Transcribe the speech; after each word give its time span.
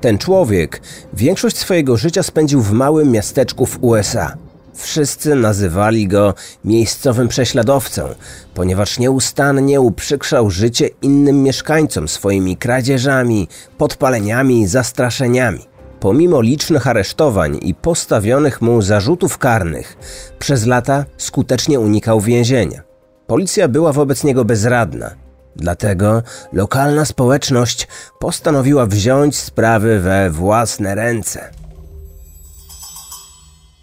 Ten 0.00 0.18
człowiek 0.18 0.80
większość 1.12 1.58
swojego 1.58 1.96
życia 1.96 2.22
spędził 2.22 2.62
w 2.62 2.72
małym 2.72 3.10
miasteczku 3.10 3.66
w 3.66 3.78
USA. 3.80 4.36
Wszyscy 4.74 5.34
nazywali 5.34 6.08
go 6.08 6.34
miejscowym 6.64 7.28
prześladowcą, 7.28 8.08
ponieważ 8.54 8.98
nieustannie 8.98 9.80
uprzykrzał 9.80 10.50
życie 10.50 10.90
innym 11.02 11.42
mieszkańcom 11.42 12.08
swoimi 12.08 12.56
kradzieżami, 12.56 13.48
podpaleniami 13.78 14.60
i 14.60 14.66
zastraszeniami. 14.66 15.60
Pomimo 16.00 16.40
licznych 16.40 16.86
aresztowań 16.86 17.58
i 17.62 17.74
postawionych 17.74 18.62
mu 18.62 18.82
zarzutów 18.82 19.38
karnych, 19.38 19.96
przez 20.38 20.66
lata 20.66 21.04
skutecznie 21.16 21.80
unikał 21.80 22.20
więzienia. 22.20 22.82
Policja 23.26 23.68
była 23.68 23.92
wobec 23.92 24.24
niego 24.24 24.44
bezradna. 24.44 25.27
Dlatego 25.58 26.22
lokalna 26.52 27.04
społeczność 27.04 27.88
postanowiła 28.20 28.86
wziąć 28.86 29.36
sprawy 29.36 30.00
we 30.00 30.30
własne 30.30 30.94
ręce. 30.94 31.50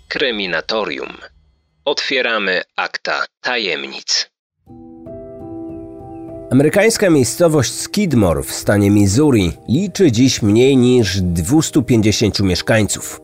Kryminatorium. 0.08 1.14
Otwieramy 1.86 2.62
akta 2.76 3.26
tajemnic. 3.42 4.30
Amerykańska 6.52 7.10
miejscowość 7.10 7.74
Skidmore 7.74 8.44
w 8.44 8.52
stanie 8.52 8.92
Missouri 8.92 9.52
liczy 9.70 10.12
dziś 10.12 10.42
mniej 10.42 10.78
niż 10.78 11.22
250 11.22 12.40
mieszkańców. 12.40 13.22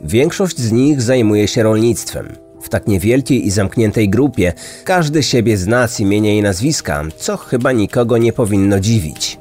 Większość 0.00 0.58
z 0.58 0.72
nich 0.72 1.02
zajmuje 1.02 1.48
się 1.48 1.62
rolnictwem. 1.62 2.47
W 2.68 2.70
tak 2.70 2.86
niewielkiej 2.86 3.46
i 3.46 3.50
zamkniętej 3.50 4.08
grupie 4.08 4.52
każdy 4.84 5.22
siebie 5.22 5.56
zna 5.56 5.88
z 5.88 6.00
imienia 6.00 6.34
i 6.34 6.42
nazwiska, 6.42 7.04
co 7.16 7.36
chyba 7.36 7.72
nikogo 7.72 8.18
nie 8.18 8.32
powinno 8.32 8.80
dziwić. 8.80 9.38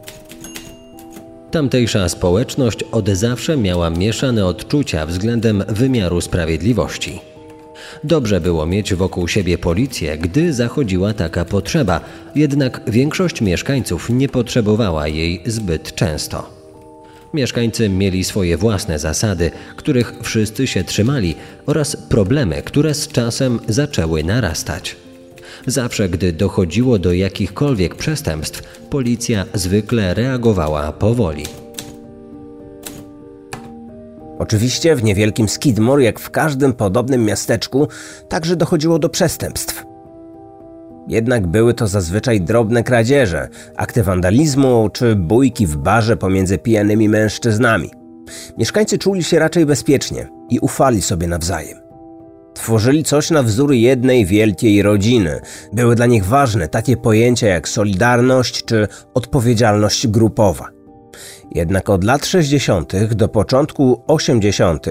Tamtejsza 1.51 2.09
społeczność 2.09 2.83
od 2.83 3.09
zawsze 3.09 3.57
miała 3.57 3.89
mieszane 3.89 4.45
odczucia 4.45 5.05
względem 5.05 5.63
wymiaru 5.67 6.21
sprawiedliwości. 6.21 7.19
Dobrze 8.03 8.41
było 8.41 8.65
mieć 8.65 8.93
wokół 8.93 9.27
siebie 9.27 9.57
policję, 9.57 10.17
gdy 10.17 10.53
zachodziła 10.53 11.13
taka 11.13 11.45
potrzeba, 11.45 12.01
jednak 12.35 12.81
większość 12.87 13.41
mieszkańców 13.41 14.09
nie 14.09 14.29
potrzebowała 14.29 15.07
jej 15.07 15.41
zbyt 15.45 15.95
często. 15.95 16.56
Mieszkańcy 17.33 17.89
mieli 17.89 18.23
swoje 18.23 18.57
własne 18.57 18.99
zasady, 18.99 19.51
których 19.75 20.13
wszyscy 20.23 20.67
się 20.67 20.83
trzymali, 20.83 21.35
oraz 21.65 21.95
problemy, 21.95 22.61
które 22.61 22.93
z 22.93 23.07
czasem 23.07 23.59
zaczęły 23.67 24.23
narastać. 24.23 24.95
Zawsze, 25.67 26.09
gdy 26.09 26.33
dochodziło 26.33 26.99
do 26.99 27.13
jakichkolwiek 27.13 27.95
przestępstw, 27.95 28.87
policja 28.89 29.45
zwykle 29.53 30.13
reagowała 30.13 30.91
powoli. 30.91 31.43
Oczywiście 34.39 34.95
w 34.95 35.03
niewielkim 35.03 35.49
Skidmore, 35.49 36.03
jak 36.03 36.19
w 36.19 36.29
każdym 36.29 36.73
podobnym 36.73 37.25
miasteczku, 37.25 37.87
także 38.29 38.55
dochodziło 38.55 38.99
do 38.99 39.09
przestępstw. 39.09 39.96
Jednak 41.07 41.47
były 41.47 41.73
to 41.73 41.87
zazwyczaj 41.87 42.41
drobne 42.41 42.83
kradzieże, 42.83 43.49
akty 43.75 44.03
wandalizmu 44.03 44.89
czy 44.93 45.15
bójki 45.15 45.67
w 45.67 45.77
barze 45.77 46.17
pomiędzy 46.17 46.57
pijanymi 46.57 47.09
mężczyznami. 47.09 47.91
Mieszkańcy 48.57 48.97
czuli 48.97 49.23
się 49.23 49.39
raczej 49.39 49.65
bezpiecznie 49.65 50.27
i 50.49 50.59
ufali 50.59 51.01
sobie 51.01 51.27
nawzajem. 51.27 51.77
Tworzyli 52.53 53.03
coś 53.03 53.31
na 53.31 53.43
wzór 53.43 53.73
jednej 53.73 54.25
wielkiej 54.25 54.81
rodziny. 54.81 55.39
Były 55.73 55.95
dla 55.95 56.05
nich 56.05 56.25
ważne 56.25 56.67
takie 56.67 56.97
pojęcia 56.97 57.47
jak 57.47 57.69
solidarność 57.69 58.65
czy 58.65 58.87
odpowiedzialność 59.13 60.07
grupowa. 60.07 60.69
Jednak 61.51 61.89
od 61.89 62.03
lat 62.03 62.25
60. 62.25 63.13
do 63.13 63.27
początku 63.27 64.03
80. 64.07 64.85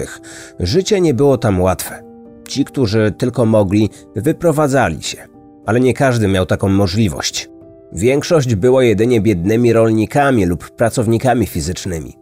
życie 0.59 1.01
nie 1.01 1.13
było 1.13 1.37
tam 1.37 1.61
łatwe. 1.61 2.03
Ci, 2.47 2.65
którzy 2.65 3.13
tylko 3.17 3.45
mogli, 3.45 3.89
wyprowadzali 4.15 5.03
się, 5.03 5.36
ale 5.67 5.79
nie 5.79 5.93
każdy 5.93 6.27
miał 6.27 6.45
taką 6.45 6.69
możliwość. 6.69 7.49
Większość 7.93 8.55
była 8.55 8.83
jedynie 8.83 9.21
biednymi 9.21 9.73
rolnikami 9.73 10.45
lub 10.45 10.69
pracownikami 10.69 11.45
fizycznymi 11.45 12.17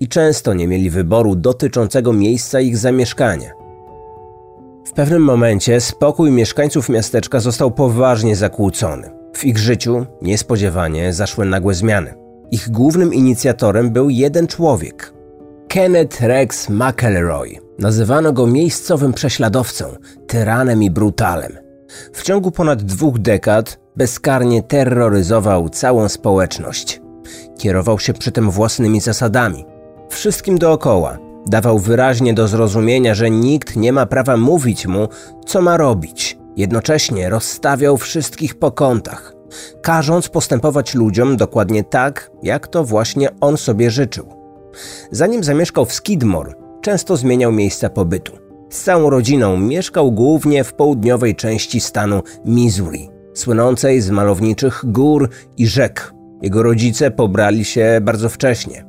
i 0.00 0.08
często 0.08 0.54
nie 0.54 0.68
mieli 0.68 0.90
wyboru 0.90 1.36
dotyczącego 1.36 2.12
miejsca 2.12 2.60
ich 2.60 2.76
zamieszkania. 2.76 3.50
W 4.86 4.92
pewnym 4.92 5.22
momencie 5.22 5.80
spokój 5.80 6.30
mieszkańców 6.30 6.88
miasteczka 6.88 7.40
został 7.40 7.70
poważnie 7.70 8.36
zakłócony. 8.36 9.10
W 9.34 9.44
ich 9.44 9.58
życiu 9.58 10.06
niespodziewanie 10.22 11.12
zaszły 11.12 11.46
nagłe 11.46 11.74
zmiany. 11.74 12.14
Ich 12.50 12.70
głównym 12.70 13.14
inicjatorem 13.14 13.90
był 13.90 14.10
jeden 14.10 14.46
człowiek 14.46 15.14
Kenneth 15.68 16.20
Rex 16.20 16.68
McElroy. 16.68 17.58
Nazywano 17.78 18.32
go 18.32 18.46
miejscowym 18.46 19.12
prześladowcą, 19.12 19.84
tyranem 20.26 20.82
i 20.82 20.90
brutalem. 20.90 21.63
W 22.12 22.22
ciągu 22.22 22.50
ponad 22.50 22.82
dwóch 22.82 23.18
dekad 23.18 23.78
bezkarnie 23.96 24.62
terroryzował 24.62 25.68
całą 25.68 26.08
społeczność. 26.08 27.00
Kierował 27.58 27.98
się 27.98 28.12
przy 28.12 28.32
tym 28.32 28.50
własnymi 28.50 29.00
zasadami. 29.00 29.64
Wszystkim 30.08 30.58
dookoła 30.58 31.18
dawał 31.46 31.78
wyraźnie 31.78 32.34
do 32.34 32.48
zrozumienia, 32.48 33.14
że 33.14 33.30
nikt 33.30 33.76
nie 33.76 33.92
ma 33.92 34.06
prawa 34.06 34.36
mówić 34.36 34.86
mu, 34.86 35.08
co 35.46 35.62
ma 35.62 35.76
robić. 35.76 36.38
Jednocześnie 36.56 37.30
rozstawiał 37.30 37.96
wszystkich 37.96 38.54
po 38.54 38.72
kątach, 38.72 39.34
każąc 39.82 40.28
postępować 40.28 40.94
ludziom 40.94 41.36
dokładnie 41.36 41.84
tak, 41.84 42.30
jak 42.42 42.68
to 42.68 42.84
właśnie 42.84 43.28
on 43.40 43.56
sobie 43.56 43.90
życzył. 43.90 44.26
Zanim 45.10 45.44
zamieszkał 45.44 45.84
w 45.84 45.92
Skidmore, 45.92 46.52
często 46.80 47.16
zmieniał 47.16 47.52
miejsca 47.52 47.88
pobytu. 47.88 48.43
Z 48.74 48.82
całą 48.82 49.10
rodziną 49.10 49.56
mieszkał 49.56 50.12
głównie 50.12 50.64
w 50.64 50.74
południowej 50.74 51.36
części 51.36 51.80
stanu 51.80 52.22
Missouri, 52.44 53.10
słynącej 53.34 54.00
z 54.00 54.10
malowniczych 54.10 54.82
gór 54.84 55.30
i 55.56 55.66
rzek. 55.66 56.14
Jego 56.42 56.62
rodzice 56.62 57.10
pobrali 57.10 57.64
się 57.64 58.00
bardzo 58.02 58.28
wcześnie. 58.28 58.84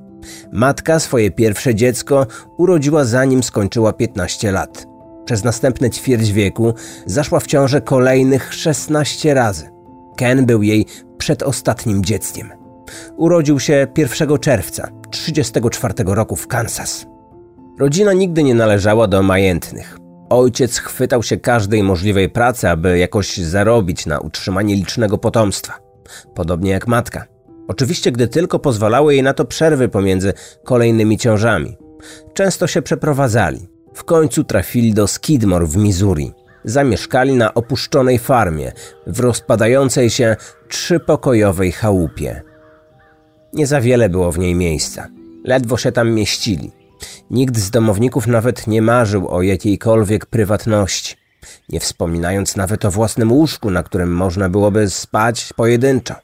Matka 0.51 0.99
swoje 0.99 1.31
pierwsze 1.31 1.75
dziecko 1.75 2.27
urodziła 2.57 3.05
zanim 3.05 3.43
skończyła 3.43 3.93
15 3.93 4.51
lat. 4.51 4.87
Przez 5.25 5.43
następne 5.43 5.89
ćwierć 5.89 6.31
wieku 6.31 6.73
zaszła 7.05 7.39
w 7.39 7.47
ciążę 7.47 7.81
kolejnych 7.81 8.53
16 8.53 9.33
razy. 9.33 9.69
Ken 10.17 10.45
był 10.45 10.63
jej 10.63 10.85
przedostatnim 11.17 12.05
dzieckiem. 12.05 12.49
Urodził 13.17 13.59
się 13.59 13.87
1 13.97 14.37
czerwca 14.39 14.87
1934 15.11 16.15
roku 16.15 16.35
w 16.35 16.47
Kansas. 16.47 17.14
Rodzina 17.79 18.13
nigdy 18.13 18.43
nie 18.43 18.55
należała 18.55 19.07
do 19.07 19.23
majętnych. 19.23 19.97
Ojciec 20.29 20.77
chwytał 20.77 21.23
się 21.23 21.37
każdej 21.37 21.83
możliwej 21.83 22.29
pracy, 22.29 22.69
aby 22.69 22.97
jakoś 22.97 23.37
zarobić 23.37 24.05
na 24.05 24.19
utrzymanie 24.19 24.75
licznego 24.75 25.17
potomstwa. 25.17 25.73
Podobnie 26.35 26.71
jak 26.71 26.87
matka. 26.87 27.25
Oczywiście, 27.67 28.11
gdy 28.11 28.27
tylko 28.27 28.59
pozwalały 28.59 29.13
jej 29.13 29.23
na 29.23 29.33
to 29.33 29.45
przerwy 29.45 29.89
pomiędzy 29.89 30.33
kolejnymi 30.63 31.17
ciążami. 31.17 31.77
Często 32.33 32.67
się 32.67 32.81
przeprowadzali. 32.81 33.67
W 33.93 34.03
końcu 34.03 34.43
trafili 34.43 34.93
do 34.93 35.07
Skidmore 35.07 35.65
w 35.65 35.77
Missouri. 35.77 36.33
Zamieszkali 36.63 37.33
na 37.33 37.53
opuszczonej 37.53 38.19
farmie, 38.19 38.71
w 39.07 39.19
rozpadającej 39.19 40.09
się 40.09 40.35
trzypokojowej 40.69 41.71
chałupie. 41.71 42.41
Nie 43.53 43.67
za 43.67 43.81
wiele 43.81 44.09
było 44.09 44.31
w 44.31 44.39
niej 44.39 44.55
miejsca. 44.55 45.07
Ledwo 45.43 45.77
się 45.77 45.91
tam 45.91 46.11
mieścili. 46.11 46.84
Nikt 47.29 47.57
z 47.57 47.71
domowników 47.71 48.27
nawet 48.27 48.67
nie 48.67 48.81
marzył 48.81 49.27
o 49.27 49.41
jakiejkolwiek 49.41 50.25
prywatności, 50.25 51.15
nie 51.69 51.79
wspominając 51.79 52.55
nawet 52.55 52.85
o 52.85 52.91
własnym 52.91 53.31
łóżku, 53.31 53.71
na 53.71 53.83
którym 53.83 54.11
można 54.11 54.49
byłoby 54.49 54.89
spać 54.89 55.53
pojedynczo. 55.55 56.15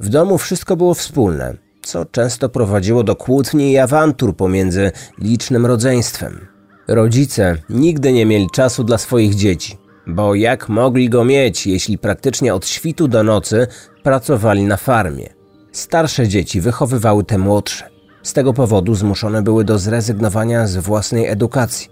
W 0.00 0.08
domu 0.08 0.38
wszystko 0.38 0.76
było 0.76 0.94
wspólne, 0.94 1.56
co 1.82 2.04
często 2.04 2.48
prowadziło 2.48 3.02
do 3.02 3.16
kłótni 3.16 3.72
i 3.72 3.78
awantur 3.78 4.36
pomiędzy 4.36 4.92
licznym 5.18 5.66
rodzeństwem. 5.66 6.46
Rodzice 6.88 7.56
nigdy 7.70 8.12
nie 8.12 8.26
mieli 8.26 8.50
czasu 8.50 8.84
dla 8.84 8.98
swoich 8.98 9.34
dzieci, 9.34 9.78
bo 10.06 10.34
jak 10.34 10.68
mogli 10.68 11.08
go 11.08 11.24
mieć, 11.24 11.66
jeśli 11.66 11.98
praktycznie 11.98 12.54
od 12.54 12.66
świtu 12.66 13.08
do 13.08 13.22
nocy 13.22 13.66
pracowali 14.02 14.62
na 14.62 14.76
farmie? 14.76 15.28
Starsze 15.72 16.28
dzieci 16.28 16.60
wychowywały 16.60 17.24
te 17.24 17.38
młodsze. 17.38 17.95
Z 18.26 18.32
tego 18.32 18.52
powodu 18.52 18.94
zmuszone 18.94 19.42
były 19.42 19.64
do 19.64 19.78
zrezygnowania 19.78 20.66
z 20.66 20.76
własnej 20.76 21.26
edukacji. 21.26 21.88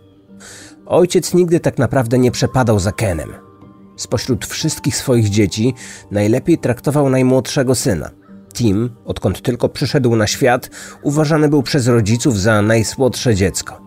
Ojciec 0.87 1.35
nigdy 1.35 1.61
tak 1.61 1.79
naprawdę 1.79 2.19
nie 2.19 2.31
przepadał 2.31 2.79
za 2.79 2.93
Kenem. 2.93 3.33
Spośród 3.97 4.47
wszystkich 4.47 4.97
swoich 4.97 5.29
dzieci 5.29 5.75
najlepiej 6.11 6.59
traktował 6.59 7.09
najmłodszego 7.09 7.75
syna. 7.75 8.11
Tim, 8.55 8.91
odkąd 9.05 9.43
tylko 9.43 9.69
przyszedł 9.69 10.17
na 10.17 10.27
świat, 10.27 10.71
uważany 11.03 11.49
był 11.49 11.63
przez 11.63 11.87
rodziców 11.87 12.41
za 12.41 12.63
najsłodsze 12.63 13.35
dziecko. 13.35 13.81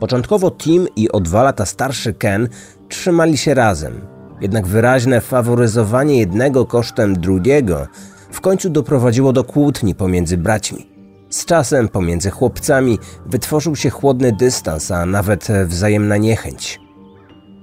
Początkowo 0.00 0.50
Tim 0.50 0.86
i 0.96 1.12
o 1.12 1.20
dwa 1.20 1.42
lata 1.42 1.66
starszy 1.66 2.14
Ken 2.14 2.48
trzymali 2.88 3.36
się 3.36 3.54
razem, 3.54 4.00
jednak 4.40 4.66
wyraźne 4.66 5.20
faworyzowanie 5.20 6.18
jednego 6.18 6.66
kosztem 6.66 7.20
drugiego 7.20 7.86
w 8.30 8.40
końcu 8.40 8.70
doprowadziło 8.70 9.32
do 9.32 9.44
kłótni 9.44 9.94
pomiędzy 9.94 10.36
braćmi. 10.36 10.91
Z 11.32 11.44
czasem 11.44 11.88
pomiędzy 11.88 12.30
chłopcami 12.30 12.98
wytworzył 13.26 13.76
się 13.76 13.90
chłodny 13.90 14.32
dystans, 14.32 14.90
a 14.90 15.06
nawet 15.06 15.48
wzajemna 15.66 16.16
niechęć. 16.16 16.80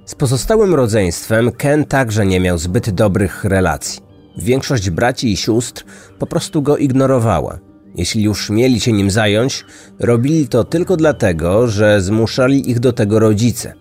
Z 0.06 0.14
pozostałym 0.14 0.74
rodzeństwem 0.74 1.52
Ken 1.52 1.84
także 1.84 2.26
nie 2.26 2.40
miał 2.40 2.58
zbyt 2.58 2.90
dobrych 2.90 3.44
relacji. 3.44 4.02
Większość 4.38 4.90
braci 4.90 5.32
i 5.32 5.36
sióstr 5.36 5.84
po 6.18 6.26
prostu 6.26 6.62
go 6.62 6.76
ignorowała. 6.76 7.58
Jeśli 7.94 8.22
już 8.22 8.50
mieli 8.50 8.80
się 8.80 8.92
nim 8.92 9.10
zająć, 9.10 9.64
robili 9.98 10.48
to 10.48 10.64
tylko 10.64 10.96
dlatego, 10.96 11.68
że 11.68 12.00
zmuszali 12.00 12.70
ich 12.70 12.80
do 12.80 12.92
tego 12.92 13.18
rodzice. 13.18 13.74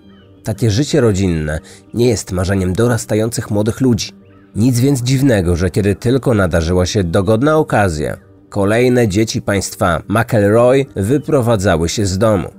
Takie 0.44 0.72
życie 0.72 1.02
rodzinne 1.02 1.60
nie 1.94 2.08
jest 2.08 2.32
marzeniem 2.32 2.74
dorastających 2.74 3.52
młodych 3.52 3.82
ludzi. 3.82 4.12
Nic 4.56 4.80
więc 4.80 5.02
dziwnego, 5.02 5.56
że 5.56 5.70
kiedy 5.70 5.96
tylko 5.96 6.34
nadarzyła 6.34 6.86
się 6.86 7.04
dogodna 7.04 7.58
okazja, 7.58 8.29
kolejne 8.50 9.08
dzieci 9.08 9.42
państwa 9.42 10.02
McElroy 10.08 10.86
wyprowadzały 10.96 11.90
się 11.90 12.06
z 12.06 12.18
domu. 12.18 12.50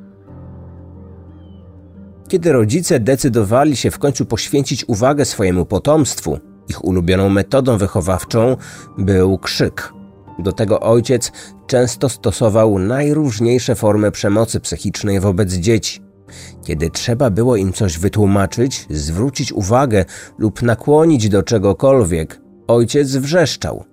Kiedy 2.28 2.52
rodzice 2.52 3.00
decydowali 3.00 3.76
się 3.76 3.90
w 3.90 3.98
końcu 3.98 4.26
poświęcić 4.26 4.84
uwagę 4.88 5.24
swojemu 5.24 5.66
potomstwu, 5.66 6.38
ich 6.68 6.84
ulubioną 6.84 7.28
metodą 7.28 7.78
wychowawczą 7.78 8.56
był 8.98 9.38
krzyk. 9.38 9.92
Do 10.38 10.52
tego 10.52 10.80
ojciec 10.80 11.32
często 11.66 12.08
stosował 12.08 12.78
najróżniejsze 12.78 13.74
formy 13.74 14.10
przemocy 14.10 14.60
psychicznej 14.60 15.20
wobec 15.20 15.52
dzieci. 15.52 16.00
Kiedy 16.64 16.90
trzeba 16.90 17.30
było 17.30 17.56
im 17.56 17.72
coś 17.72 17.98
wytłumaczyć, 17.98 18.86
zwrócić 18.90 19.52
uwagę 19.52 20.04
lub 20.38 20.62
nakłonić 20.62 21.28
do 21.28 21.42
czegokolwiek, 21.42 22.40
ojciec 22.66 23.16
wrzeszczał. 23.16 23.84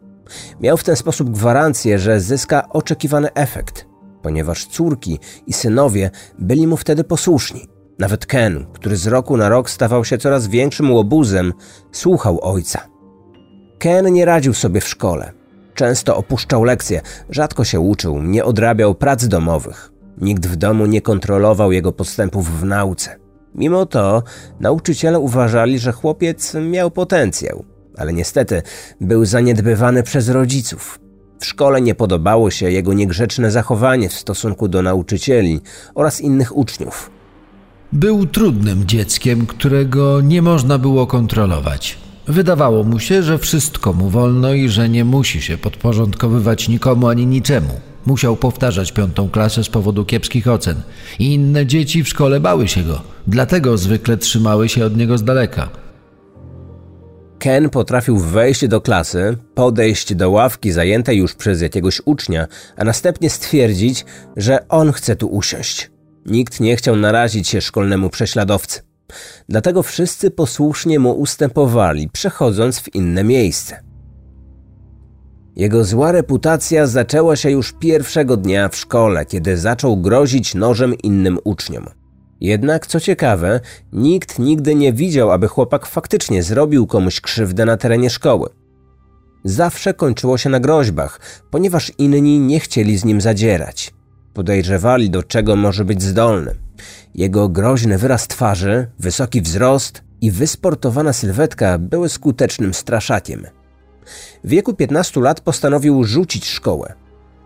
Miał 0.62 0.78
w 0.78 0.84
ten 0.84 0.96
sposób 0.96 1.30
gwarancję, 1.30 2.00
że 2.00 2.20
zyska 2.20 2.70
oczekiwany 2.70 3.34
efekt, 3.34 3.86
ponieważ 4.22 4.66
córki 4.66 5.20
i 5.48 5.54
synowie 5.54 6.12
byli 6.40 6.68
mu 6.68 6.78
wtedy 6.78 7.04
posłuszni. 7.04 7.68
Nawet 8.00 8.26
Ken, 8.26 8.66
który 8.74 8.98
z 8.98 9.08
roku 9.08 9.38
na 9.38 9.50
rok 9.50 9.70
stawał 9.70 10.06
się 10.06 10.18
coraz 10.18 10.48
większym 10.48 10.92
łobuzem, 10.92 11.54
słuchał 11.92 12.40
ojca. 12.42 12.82
Ken 13.80 14.14
nie 14.14 14.26
radził 14.26 14.54
sobie 14.54 14.82
w 14.82 14.88
szkole. 14.88 15.32
Często 15.74 16.18
opuszczał 16.18 16.64
lekcje, 16.64 17.02
rzadko 17.30 17.64
się 17.64 17.80
uczył, 17.80 18.24
nie 18.24 18.46
odrabiał 18.46 18.96
prac 18.96 19.28
domowych. 19.28 19.92
Nikt 20.22 20.48
w 20.48 20.56
domu 20.56 20.86
nie 20.86 21.02
kontrolował 21.02 21.72
jego 21.72 21.92
postępów 21.92 22.60
w 22.60 22.66
nauce. 22.66 23.16
Mimo 23.56 23.86
to 23.86 24.24
nauczyciele 24.60 25.20
uważali, 25.20 25.80
że 25.80 25.92
chłopiec 25.92 26.54
miał 26.54 26.92
potencjał, 26.92 27.66
ale 28.00 28.14
niestety 28.14 28.62
był 29.02 29.26
zaniedbywany 29.26 30.04
przez 30.04 30.30
rodziców. 30.30 31.00
W 31.40 31.46
szkole 31.46 31.82
nie 31.82 31.96
podobało 31.96 32.52
się 32.52 32.72
jego 32.72 32.94
niegrzeczne 32.94 33.52
zachowanie 33.52 34.10
w 34.10 34.14
stosunku 34.14 34.68
do 34.68 34.82
nauczycieli 34.82 35.62
oraz 35.96 36.22
innych 36.22 36.58
uczniów. 36.58 37.12
Był 37.94 38.26
trudnym 38.26 38.86
dzieckiem, 38.86 39.46
którego 39.46 40.22
nie 40.22 40.42
można 40.42 40.78
było 40.78 41.08
kontrolować. 41.08 41.98
Wydawało 42.28 42.84
mu 42.84 43.00
się, 43.00 43.24
że 43.24 43.38
wszystko 43.38 43.94
mu 43.94 44.10
wolno 44.10 44.54
i 44.54 44.70
że 44.70 44.90
nie 44.90 45.06
musi 45.06 45.42
się 45.42 45.58
podporządkowywać 45.58 46.70
nikomu 46.70 47.08
ani 47.08 47.26
niczemu. 47.26 47.80
Musiał 48.06 48.36
powtarzać 48.36 48.92
piątą 48.92 49.30
klasę 49.30 49.64
z 49.64 49.70
powodu 49.70 50.06
kiepskich 50.06 50.48
ocen. 50.48 50.82
I 51.20 51.34
inne 51.34 51.66
dzieci 51.66 52.04
w 52.04 52.10
szkole 52.10 52.40
bały 52.40 52.68
się 52.68 52.84
go, 52.84 53.02
dlatego 53.28 53.78
zwykle 53.78 54.18
trzymały 54.18 54.70
się 54.70 54.86
od 54.86 54.98
niego 54.98 55.18
z 55.18 55.24
daleka. 55.24 55.70
Ken 57.40 57.70
potrafił 57.70 58.18
wejść 58.18 58.68
do 58.68 58.82
klasy, 58.82 59.38
podejść 59.56 60.16
do 60.16 60.30
ławki 60.30 60.72
zajętej 60.72 61.18
już 61.18 61.36
przez 61.36 61.62
jakiegoś 61.62 62.02
ucznia, 62.06 62.48
a 62.78 62.84
następnie 62.84 63.30
stwierdzić, 63.30 64.06
że 64.38 64.68
on 64.68 64.92
chce 64.92 65.16
tu 65.16 65.28
usiąść. 65.28 65.92
Nikt 66.26 66.60
nie 66.60 66.76
chciał 66.76 66.96
narazić 66.96 67.48
się 67.48 67.62
szkolnemu 67.62 68.10
prześladowcy. 68.10 68.82
Dlatego 69.50 69.84
wszyscy 69.84 70.32
posłusznie 70.32 71.00
mu 71.00 71.12
ustępowali, 71.12 72.10
przechodząc 72.10 72.80
w 72.80 72.96
inne 72.96 73.24
miejsce. 73.24 73.80
Jego 75.56 75.84
zła 75.84 76.12
reputacja 76.12 76.88
zaczęła 76.88 77.36
się 77.36 77.52
już 77.52 77.74
pierwszego 77.74 78.38
dnia 78.38 78.70
w 78.70 78.76
szkole, 78.76 79.26
kiedy 79.26 79.58
zaczął 79.58 79.98
grozić 79.98 80.56
nożem 80.56 80.94
innym 81.04 81.40
uczniom. 81.44 81.86
Jednak, 82.42 82.88
co 82.88 83.00
ciekawe, 83.00 83.60
nikt 83.94 84.40
nigdy 84.40 84.76
nie 84.76 84.94
widział, 84.94 85.32
aby 85.32 85.48
chłopak 85.48 85.86
faktycznie 85.86 86.44
zrobił 86.44 86.88
komuś 86.88 87.22
krzywdę 87.22 87.66
na 87.66 87.78
terenie 87.78 88.10
szkoły. 88.10 88.50
Zawsze 89.44 89.94
kończyło 89.94 90.38
się 90.38 90.50
na 90.50 90.60
groźbach, 90.60 91.20
ponieważ 91.52 91.92
inni 91.98 92.40
nie 92.40 92.60
chcieli 92.60 92.98
z 92.98 93.06
nim 93.06 93.22
zadzierać. 93.22 93.94
Podejrzewali, 94.34 95.10
do 95.10 95.24
czego 95.24 95.56
może 95.56 95.86
być 95.86 96.04
zdolny. 96.04 96.56
Jego 97.16 97.50
groźny 97.50 97.98
wyraz 97.98 98.28
twarzy, 98.28 98.88
wysoki 99.00 99.42
wzrost 99.42 100.04
i 100.22 100.32
wysportowana 100.32 101.14
sylwetka 101.14 101.78
były 101.78 102.10
skutecznym 102.10 102.74
straszakiem. 102.74 103.48
W 104.44 104.50
wieku 104.50 104.74
15 104.74 105.20
lat 105.20 105.42
postanowił 105.42 106.04
rzucić 106.04 106.46
szkołę. 106.46 106.94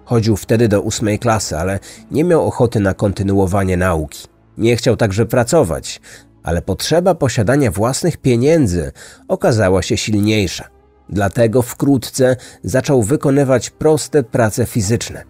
Chodził 0.05 0.37
wtedy 0.37 0.67
do 0.67 0.81
ósmej 0.81 1.19
klasy, 1.19 1.57
ale 1.57 1.79
nie 2.11 2.23
miał 2.23 2.47
ochoty 2.47 2.79
na 2.79 2.93
kontynuowanie 2.93 3.77
nauki. 3.77 4.30
Nie 4.61 4.75
chciał 4.75 4.95
także 4.95 5.25
pracować, 5.25 6.01
ale 6.43 6.61
potrzeba 6.61 7.15
posiadania 7.15 7.71
własnych 7.71 8.17
pieniędzy 8.17 8.91
okazała 9.27 9.81
się 9.81 9.97
silniejsza. 9.97 10.67
Dlatego 11.09 11.61
wkrótce 11.61 12.35
zaczął 12.63 13.03
wykonywać 13.03 13.69
proste 13.69 14.23
prace 14.23 14.65
fizyczne. 14.65 15.23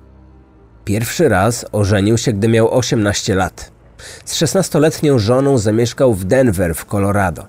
Pierwszy 0.86 1.30
raz 1.30 1.66
ożenił 1.72 2.18
się, 2.18 2.34
gdy 2.34 2.48
miał 2.48 2.74
18 2.74 3.36
lat. 3.36 3.72
Z 4.26 4.36
16-letnią 4.36 5.18
żoną 5.20 5.58
zamieszkał 5.58 6.14
w 6.14 6.26
Denver 6.26 6.76
w 6.76 6.86
Colorado. 6.86 7.48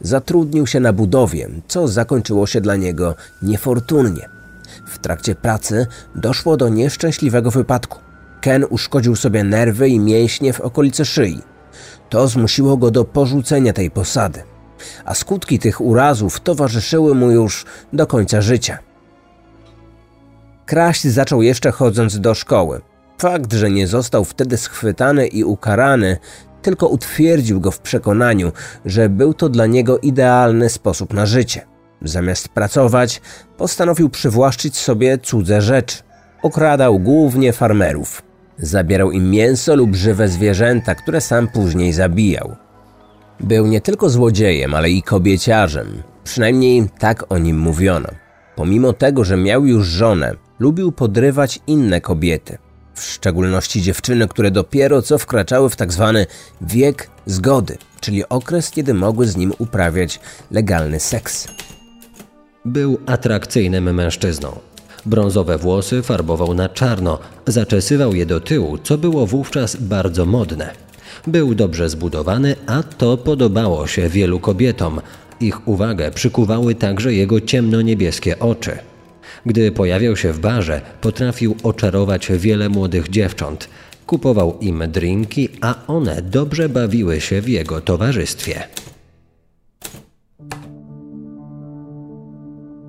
Zatrudnił 0.00 0.66
się 0.66 0.80
na 0.80 0.92
budowie, 0.92 1.48
co 1.68 1.88
zakończyło 1.88 2.46
się 2.46 2.60
dla 2.60 2.76
niego 2.76 3.14
niefortunnie. 3.42 4.28
W 4.86 4.98
trakcie 4.98 5.34
pracy 5.34 5.86
doszło 6.14 6.56
do 6.56 6.68
nieszczęśliwego 6.68 7.50
wypadku. 7.50 8.09
Ken 8.40 8.64
uszkodził 8.70 9.16
sobie 9.16 9.44
nerwy 9.44 9.88
i 9.88 10.00
mięśnie 10.00 10.52
w 10.52 10.60
okolicy 10.60 11.04
szyi. 11.04 11.42
To 12.08 12.28
zmusiło 12.28 12.76
go 12.76 12.90
do 12.90 13.04
porzucenia 13.04 13.72
tej 13.72 13.90
posady, 13.90 14.42
a 15.04 15.14
skutki 15.14 15.58
tych 15.58 15.80
urazów 15.80 16.40
towarzyszyły 16.40 17.14
mu 17.14 17.30
już 17.30 17.64
do 17.92 18.06
końca 18.06 18.40
życia. 18.40 18.78
Kraść 20.66 21.06
zaczął 21.06 21.42
jeszcze 21.42 21.70
chodząc 21.70 22.20
do 22.20 22.34
szkoły. 22.34 22.80
Fakt, 23.18 23.52
że 23.52 23.70
nie 23.70 23.86
został 23.86 24.24
wtedy 24.24 24.56
schwytany 24.56 25.26
i 25.26 25.44
ukarany, 25.44 26.18
tylko 26.62 26.88
utwierdził 26.88 27.60
go 27.60 27.70
w 27.70 27.78
przekonaniu, 27.78 28.52
że 28.84 29.08
był 29.08 29.34
to 29.34 29.48
dla 29.48 29.66
niego 29.66 29.98
idealny 29.98 30.68
sposób 30.68 31.14
na 31.14 31.26
życie. 31.26 31.66
Zamiast 32.02 32.48
pracować, 32.48 33.20
postanowił 33.56 34.08
przywłaszczyć 34.10 34.76
sobie 34.76 35.18
cudze 35.18 35.62
rzeczy. 35.62 36.02
Okradał 36.42 36.98
głównie 36.98 37.52
farmerów. 37.52 38.29
Zabierał 38.62 39.10
im 39.10 39.30
mięso 39.30 39.76
lub 39.76 39.94
żywe 39.94 40.28
zwierzęta, 40.28 40.94
które 40.94 41.20
sam 41.20 41.48
później 41.48 41.92
zabijał. 41.92 42.56
Był 43.40 43.66
nie 43.66 43.80
tylko 43.80 44.10
złodziejem, 44.10 44.74
ale 44.74 44.90
i 44.90 45.02
kobieciarzem. 45.02 46.02
Przynajmniej 46.24 46.88
tak 46.98 47.32
o 47.32 47.38
nim 47.38 47.58
mówiono. 47.58 48.08
Pomimo 48.56 48.92
tego, 48.92 49.24
że 49.24 49.36
miał 49.36 49.66
już 49.66 49.86
żonę, 49.86 50.34
lubił 50.58 50.92
podrywać 50.92 51.60
inne 51.66 52.00
kobiety, 52.00 52.58
w 52.94 53.02
szczególności 53.02 53.82
dziewczyny, 53.82 54.28
które 54.28 54.50
dopiero 54.50 55.02
co 55.02 55.18
wkraczały 55.18 55.70
w 55.70 55.76
tak 55.76 55.92
zwany 55.92 56.26
wiek 56.60 57.10
zgody, 57.26 57.78
czyli 58.00 58.28
okres, 58.28 58.70
kiedy 58.70 58.94
mogły 58.94 59.26
z 59.26 59.36
nim 59.36 59.52
uprawiać 59.58 60.20
legalny 60.50 61.00
seks. 61.00 61.48
Był 62.64 62.98
atrakcyjnym 63.06 63.94
mężczyzną. 63.94 64.69
Brązowe 65.06 65.58
włosy 65.58 66.02
farbował 66.02 66.54
na 66.54 66.68
czarno, 66.68 67.18
zaczesywał 67.46 68.14
je 68.14 68.26
do 68.26 68.40
tyłu, 68.40 68.78
co 68.78 68.98
było 68.98 69.26
wówczas 69.26 69.76
bardzo 69.76 70.26
modne. 70.26 70.70
Był 71.26 71.54
dobrze 71.54 71.88
zbudowany, 71.88 72.56
a 72.66 72.82
to 72.82 73.16
podobało 73.16 73.86
się 73.86 74.08
wielu 74.08 74.40
kobietom. 74.40 75.00
Ich 75.40 75.68
uwagę 75.68 76.10
przykuwały 76.10 76.74
także 76.74 77.14
jego 77.14 77.40
ciemno-niebieskie 77.40 78.38
oczy. 78.38 78.78
Gdy 79.46 79.72
pojawiał 79.72 80.16
się 80.16 80.32
w 80.32 80.40
barze, 80.40 80.80
potrafił 81.00 81.56
oczarować 81.62 82.28
wiele 82.32 82.68
młodych 82.68 83.08
dziewcząt. 83.08 83.68
Kupował 84.06 84.58
im 84.60 84.82
drinki, 84.88 85.48
a 85.60 85.74
one 85.86 86.22
dobrze 86.22 86.68
bawiły 86.68 87.20
się 87.20 87.40
w 87.40 87.48
jego 87.48 87.80
towarzystwie. 87.80 88.62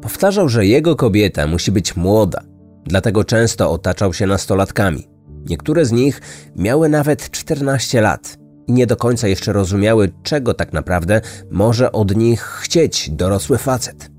Powtarzał, 0.01 0.50
że 0.50 0.65
jego 0.65 0.96
kobieta 0.96 1.48
musi 1.48 1.72
być 1.72 1.96
młoda, 1.96 2.41
dlatego 2.86 3.24
często 3.24 3.72
otaczał 3.72 4.13
się 4.13 4.27
nastolatkami. 4.27 5.08
Niektóre 5.50 5.86
z 5.86 5.91
nich 5.91 6.22
miały 6.55 6.89
nawet 6.89 7.31
14 7.31 8.01
lat 8.01 8.38
i 8.67 8.74
nie 8.74 8.88
do 8.88 8.96
końca 8.96 9.27
jeszcze 9.27 9.53
rozumiały, 9.53 10.12
czego 10.24 10.53
tak 10.53 10.74
naprawdę 10.74 11.22
może 11.51 11.91
od 11.91 12.15
nich 12.15 12.41
chcieć 12.41 13.10
dorosły 13.10 13.58
facet 13.58 14.12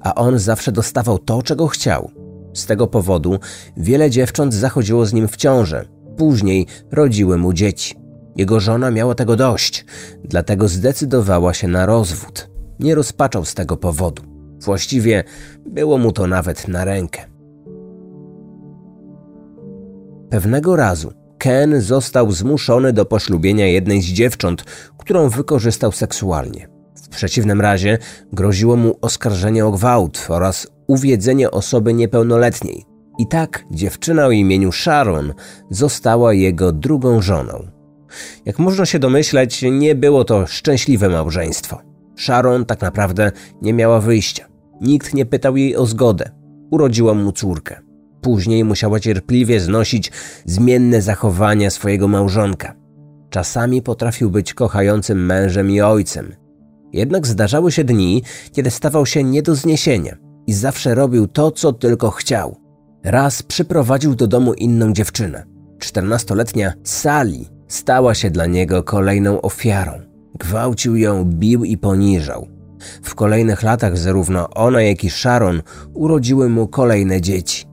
a 0.00 0.14
on 0.14 0.38
zawsze 0.38 0.72
dostawał 0.72 1.18
to, 1.18 1.42
czego 1.42 1.66
chciał. 1.66 2.10
Z 2.54 2.66
tego 2.66 2.86
powodu 2.86 3.38
wiele 3.76 4.10
dziewcząt 4.10 4.54
zachodziło 4.54 5.06
z 5.06 5.12
nim 5.12 5.28
w 5.28 5.36
ciążę. 5.36 5.84
Później 6.16 6.66
rodziły 6.92 7.38
mu 7.38 7.52
dzieci. 7.52 7.94
Jego 8.36 8.60
żona 8.60 8.90
miała 8.90 9.14
tego 9.14 9.36
dość, 9.36 9.84
dlatego 10.24 10.68
zdecydowała 10.68 11.54
się 11.54 11.68
na 11.68 11.86
rozwód. 11.86 12.50
Nie 12.80 12.94
rozpaczał 12.94 13.44
z 13.44 13.54
tego 13.54 13.76
powodu. 13.76 14.22
Właściwie 14.60 15.24
było 15.66 15.98
mu 15.98 16.12
to 16.12 16.26
nawet 16.26 16.68
na 16.68 16.84
rękę. 16.84 17.20
Pewnego 20.30 20.76
razu 20.76 21.12
Ken 21.38 21.80
został 21.80 22.32
zmuszony 22.32 22.92
do 22.92 23.04
poślubienia 23.04 23.66
jednej 23.66 24.02
z 24.02 24.06
dziewcząt, 24.06 24.64
którą 24.98 25.28
wykorzystał 25.28 25.92
seksualnie. 25.92 26.68
W 26.94 27.08
przeciwnym 27.08 27.60
razie 27.60 27.98
groziło 28.32 28.76
mu 28.76 28.96
oskarżenie 29.00 29.66
o 29.66 29.70
gwałt 29.70 30.26
oraz 30.28 30.66
uwiedzenie 30.86 31.50
osoby 31.50 31.94
niepełnoletniej. 31.94 32.84
I 33.18 33.26
tak 33.26 33.64
dziewczyna 33.70 34.26
o 34.26 34.30
imieniu 34.30 34.72
Sharon 34.72 35.34
została 35.70 36.34
jego 36.34 36.72
drugą 36.72 37.22
żoną. 37.22 37.66
Jak 38.44 38.58
można 38.58 38.86
się 38.86 38.98
domyśleć, 38.98 39.62
nie 39.72 39.94
było 39.94 40.24
to 40.24 40.46
szczęśliwe 40.46 41.08
małżeństwo. 41.08 41.78
Sharon 42.16 42.64
tak 42.64 42.80
naprawdę 42.80 43.32
nie 43.62 43.72
miała 43.72 44.00
wyjścia. 44.00 44.49
Nikt 44.80 45.14
nie 45.14 45.26
pytał 45.26 45.56
jej 45.56 45.76
o 45.76 45.86
zgodę. 45.86 46.30
Urodziła 46.70 47.14
mu 47.14 47.32
córkę. 47.32 47.80
Później 48.20 48.64
musiała 48.64 49.00
cierpliwie 49.00 49.60
znosić 49.60 50.12
zmienne 50.44 51.02
zachowania 51.02 51.70
swojego 51.70 52.08
małżonka. 52.08 52.74
Czasami 53.30 53.82
potrafił 53.82 54.30
być 54.30 54.54
kochającym 54.54 55.26
mężem 55.26 55.70
i 55.70 55.80
ojcem. 55.80 56.34
Jednak 56.92 57.26
zdarzały 57.26 57.72
się 57.72 57.84
dni, 57.84 58.22
kiedy 58.52 58.70
stawał 58.70 59.06
się 59.06 59.24
nie 59.24 59.42
do 59.42 59.54
zniesienia 59.54 60.16
i 60.46 60.52
zawsze 60.52 60.94
robił 60.94 61.26
to, 61.26 61.50
co 61.50 61.72
tylko 61.72 62.10
chciał. 62.10 62.56
Raz 63.04 63.42
przyprowadził 63.42 64.14
do 64.14 64.26
domu 64.26 64.54
inną 64.54 64.92
dziewczynę. 64.92 65.44
Czternastoletnia 65.78 66.72
Sally 66.84 67.44
stała 67.68 68.14
się 68.14 68.30
dla 68.30 68.46
niego 68.46 68.82
kolejną 68.82 69.40
ofiarą. 69.40 69.92
Gwałcił 70.38 70.96
ją, 70.96 71.24
bił 71.24 71.64
i 71.64 71.78
poniżał. 71.78 72.59
W 73.02 73.14
kolejnych 73.14 73.62
latach 73.62 73.98
zarówno 73.98 74.50
ona, 74.50 74.82
jak 74.82 75.04
i 75.04 75.10
Sharon 75.10 75.62
urodziły 75.94 76.48
mu 76.48 76.68
kolejne 76.68 77.20
dzieci. 77.20 77.66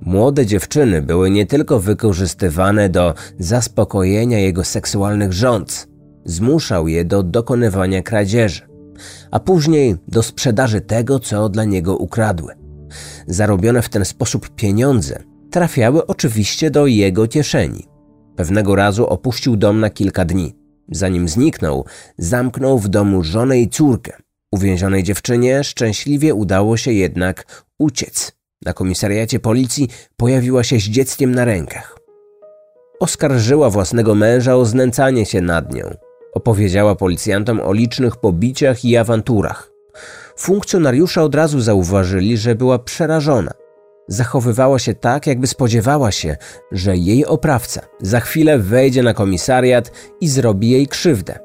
Młode 0.00 0.46
dziewczyny 0.46 1.02
były 1.02 1.30
nie 1.30 1.46
tylko 1.46 1.80
wykorzystywane 1.80 2.88
do 2.88 3.14
zaspokojenia 3.38 4.38
jego 4.38 4.64
seksualnych 4.64 5.32
rządz, 5.32 5.86
zmuszał 6.24 6.88
je 6.88 7.04
do 7.04 7.22
dokonywania 7.22 8.02
kradzieży, 8.02 8.62
a 9.30 9.40
później 9.40 9.96
do 10.08 10.22
sprzedaży 10.22 10.80
tego, 10.80 11.18
co 11.18 11.48
dla 11.48 11.64
niego 11.64 11.96
ukradły. 11.96 12.52
Zarobione 13.26 13.82
w 13.82 13.88
ten 13.88 14.04
sposób 14.04 14.48
pieniądze 14.48 15.22
trafiały 15.50 16.06
oczywiście 16.06 16.70
do 16.70 16.86
jego 16.86 17.28
kieszeni. 17.28 17.88
Pewnego 18.36 18.76
razu 18.76 19.06
opuścił 19.06 19.56
dom 19.56 19.80
na 19.80 19.90
kilka 19.90 20.24
dni. 20.24 20.63
Zanim 20.90 21.28
zniknął, 21.28 21.84
zamknął 22.18 22.78
w 22.78 22.88
domu 22.88 23.22
żonę 23.22 23.58
i 23.58 23.68
córkę. 23.68 24.16
Uwięzionej 24.52 25.02
dziewczynie 25.02 25.64
szczęśliwie 25.64 26.34
udało 26.34 26.76
się 26.76 26.92
jednak 26.92 27.64
uciec. 27.78 28.32
Na 28.64 28.72
komisariacie 28.72 29.40
policji 29.40 29.88
pojawiła 30.16 30.64
się 30.64 30.76
z 30.76 30.82
dzieckiem 30.82 31.34
na 31.34 31.44
rękach. 31.44 31.98
Oskarżyła 33.00 33.70
własnego 33.70 34.14
męża 34.14 34.56
o 34.56 34.64
znęcanie 34.64 35.26
się 35.26 35.40
nad 35.40 35.74
nią. 35.74 35.96
Opowiedziała 36.34 36.94
policjantom 36.94 37.60
o 37.60 37.72
licznych 37.72 38.16
pobiciach 38.16 38.84
i 38.84 38.96
awanturach. 38.96 39.70
Funkcjonariusze 40.36 41.22
od 41.22 41.34
razu 41.34 41.60
zauważyli, 41.60 42.36
że 42.36 42.54
była 42.54 42.78
przerażona. 42.78 43.50
Zachowywała 44.08 44.78
się 44.78 44.94
tak, 44.94 45.26
jakby 45.26 45.46
spodziewała 45.46 46.10
się, 46.12 46.36
że 46.72 46.96
jej 46.96 47.26
oprawca 47.26 47.80
za 48.00 48.20
chwilę 48.20 48.58
wejdzie 48.58 49.02
na 49.02 49.14
komisariat 49.14 49.90
i 50.20 50.28
zrobi 50.28 50.70
jej 50.70 50.88
krzywdę. 50.88 51.38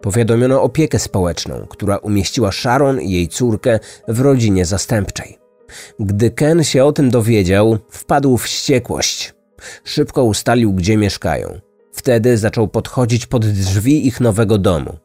Powiadomiono 0.00 0.62
opiekę 0.62 0.98
społeczną, 0.98 1.66
która 1.68 1.96
umieściła 1.96 2.52
Sharon 2.52 3.00
i 3.00 3.10
jej 3.10 3.28
córkę 3.28 3.78
w 4.08 4.20
rodzinie 4.20 4.64
zastępczej. 4.64 5.38
Gdy 6.00 6.30
Ken 6.30 6.64
się 6.64 6.84
o 6.84 6.92
tym 6.92 7.10
dowiedział, 7.10 7.78
wpadł 7.90 8.36
w 8.36 8.42
wściekłość. 8.42 9.34
Szybko 9.84 10.24
ustalił, 10.24 10.72
gdzie 10.72 10.96
mieszkają. 10.96 11.60
Wtedy 11.92 12.38
zaczął 12.38 12.68
podchodzić 12.68 13.26
pod 13.26 13.46
drzwi 13.46 14.06
ich 14.06 14.20
nowego 14.20 14.58
domu. 14.58 14.96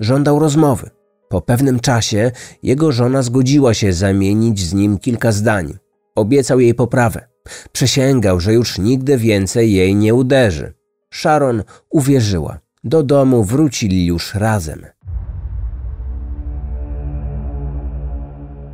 Żądał 0.00 0.38
rozmowy. 0.38 0.90
Po 1.28 1.40
pewnym 1.40 1.80
czasie 1.80 2.30
jego 2.62 2.92
żona 2.92 3.22
zgodziła 3.22 3.74
się 3.74 3.92
zamienić 3.92 4.60
z 4.60 4.74
nim 4.74 4.98
kilka 4.98 5.32
zdań. 5.32 5.78
Obiecał 6.16 6.60
jej 6.60 6.74
poprawę. 6.74 7.28
Przysięgał, 7.72 8.40
że 8.40 8.52
już 8.52 8.78
nigdy 8.78 9.18
więcej 9.18 9.72
jej 9.72 9.94
nie 9.94 10.14
uderzy. 10.14 10.72
Sharon 11.14 11.62
uwierzyła. 11.90 12.58
Do 12.84 13.02
domu 13.02 13.44
wrócili 13.44 14.06
już 14.06 14.34
razem. 14.34 14.86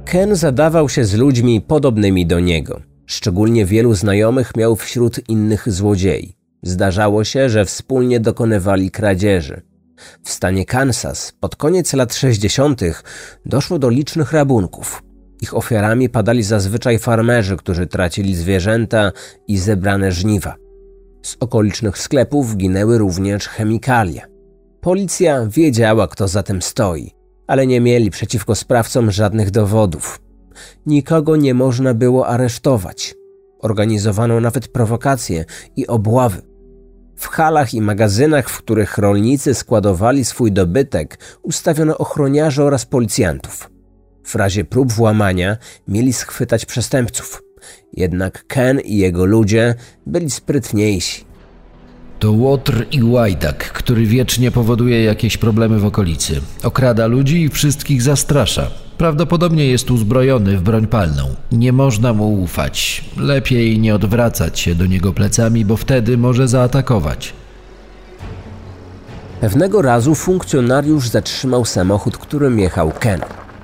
Ken 0.04 0.36
zadawał 0.36 0.88
się 0.88 1.04
z 1.04 1.14
ludźmi 1.14 1.60
podobnymi 1.60 2.26
do 2.26 2.40
niego. 2.40 2.80
Szczególnie 3.06 3.66
wielu 3.66 3.94
znajomych 3.94 4.56
miał 4.56 4.76
wśród 4.76 5.28
innych 5.28 5.72
złodziei. 5.72 6.36
Zdarzało 6.62 7.24
się, 7.24 7.48
że 7.48 7.64
wspólnie 7.64 8.20
dokonywali 8.20 8.90
kradzieży. 8.90 9.62
W 10.24 10.30
stanie 10.30 10.66
Kansas 10.66 11.32
pod 11.40 11.56
koniec 11.56 11.92
lat 11.92 12.14
60. 12.14 12.80
doszło 13.46 13.78
do 13.78 13.88
licznych 13.88 14.32
rabunków. 14.32 15.02
Ich 15.42 15.54
ofiarami 15.54 16.08
padali 16.08 16.42
zazwyczaj 16.42 16.98
farmerzy, 16.98 17.56
którzy 17.56 17.86
tracili 17.86 18.34
zwierzęta 18.34 19.12
i 19.48 19.58
zebrane 19.58 20.12
żniwa. 20.12 20.54
Z 21.22 21.36
okolicznych 21.40 21.98
sklepów 21.98 22.56
ginęły 22.56 22.98
również 22.98 23.48
chemikalia. 23.48 24.26
Policja 24.80 25.46
wiedziała, 25.46 26.08
kto 26.08 26.28
za 26.28 26.42
tym 26.42 26.62
stoi, 26.62 27.10
ale 27.46 27.66
nie 27.66 27.80
mieli 27.80 28.10
przeciwko 28.10 28.54
sprawcom 28.54 29.10
żadnych 29.10 29.50
dowodów. 29.50 30.20
Nikogo 30.86 31.36
nie 31.36 31.54
można 31.54 31.94
było 31.94 32.26
aresztować. 32.26 33.14
Organizowano 33.60 34.40
nawet 34.40 34.68
prowokacje 34.68 35.44
i 35.76 35.86
obławy. 35.86 36.42
W 37.16 37.28
halach 37.28 37.74
i 37.74 37.80
magazynach, 37.80 38.48
w 38.48 38.58
których 38.58 38.98
rolnicy 38.98 39.54
składowali 39.54 40.24
swój 40.24 40.52
dobytek, 40.52 41.18
ustawiono 41.42 41.98
ochroniarzy 41.98 42.62
oraz 42.62 42.86
policjantów. 42.86 43.71
W 44.24 44.34
razie 44.34 44.64
prób 44.64 44.92
włamania 44.92 45.56
mieli 45.88 46.12
schwytać 46.12 46.66
przestępców. 46.66 47.42
Jednak 47.92 48.46
Ken 48.46 48.80
i 48.80 48.96
jego 48.96 49.24
ludzie 49.24 49.74
byli 50.06 50.30
sprytniejsi. 50.30 51.24
To 52.18 52.32
Łotr 52.32 52.86
i 52.90 53.02
Łajdak, 53.02 53.72
który 53.72 54.06
wiecznie 54.06 54.50
powoduje 54.50 55.04
jakieś 55.04 55.36
problemy 55.36 55.78
w 55.78 55.86
okolicy. 55.86 56.40
Okrada 56.62 57.06
ludzi 57.06 57.42
i 57.42 57.48
wszystkich 57.48 58.02
zastrasza. 58.02 58.70
Prawdopodobnie 58.98 59.66
jest 59.66 59.90
uzbrojony 59.90 60.56
w 60.56 60.62
broń 60.62 60.86
palną. 60.86 61.34
Nie 61.52 61.72
można 61.72 62.12
mu 62.12 62.42
ufać. 62.42 63.04
Lepiej 63.16 63.78
nie 63.78 63.94
odwracać 63.94 64.60
się 64.60 64.74
do 64.74 64.86
niego 64.86 65.12
plecami, 65.12 65.64
bo 65.64 65.76
wtedy 65.76 66.18
może 66.18 66.48
zaatakować. 66.48 67.32
Pewnego 69.40 69.82
razu 69.82 70.14
funkcjonariusz 70.14 71.08
zatrzymał 71.08 71.64
samochód, 71.64 72.18
którym 72.18 72.58
jechał 72.58 72.92
Ken. 73.00 73.20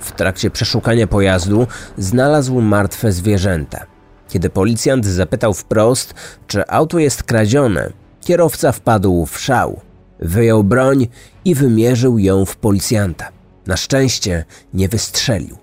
W 0.08 0.12
trakcie 0.12 0.50
przeszukania 0.50 1.06
pojazdu 1.06 1.66
znalazł 1.98 2.60
martwe 2.60 3.12
zwierzęta. 3.12 3.86
Kiedy 4.28 4.50
policjant 4.50 5.06
zapytał 5.06 5.54
wprost, 5.54 6.14
czy 6.46 6.68
auto 6.68 6.98
jest 6.98 7.22
kradzione, 7.22 7.92
kierowca 8.20 8.72
wpadł 8.72 9.26
w 9.26 9.40
szał. 9.40 9.80
Wyjął 10.20 10.64
broń 10.64 11.06
i 11.44 11.54
wymierzył 11.54 12.18
ją 12.18 12.44
w 12.44 12.56
policjanta. 12.56 13.28
Na 13.66 13.76
szczęście 13.76 14.44
nie 14.74 14.88
wystrzelił. 14.88 15.56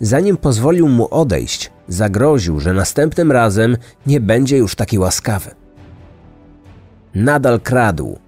Zanim 0.00 0.36
pozwolił 0.36 0.88
mu 0.88 1.08
odejść, 1.10 1.70
zagroził, 1.88 2.60
że 2.60 2.72
następnym 2.72 3.32
razem 3.32 3.76
nie 4.06 4.20
będzie 4.20 4.56
już 4.56 4.74
taki 4.74 4.98
łaskawy. 4.98 5.50
Nadal 7.14 7.60
kradł. 7.60 8.18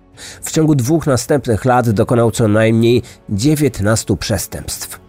W 0.43 0.51
ciągu 0.51 0.75
dwóch 0.75 1.07
następnych 1.07 1.65
lat 1.65 1.91
dokonał 1.91 2.31
co 2.31 2.49
najmniej 2.49 3.03
19 3.29 4.17
przestępstw. 4.17 5.06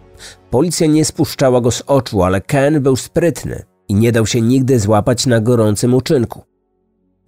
Policja 0.50 0.86
nie 0.86 1.04
spuszczała 1.04 1.60
go 1.60 1.70
z 1.70 1.82
oczu, 1.86 2.22
ale 2.22 2.40
Ken 2.40 2.80
był 2.82 2.96
sprytny 2.96 3.62
i 3.88 3.94
nie 3.94 4.12
dał 4.12 4.26
się 4.26 4.40
nigdy 4.40 4.78
złapać 4.80 5.26
na 5.26 5.40
gorącym 5.40 5.94
uczynku. 5.94 6.42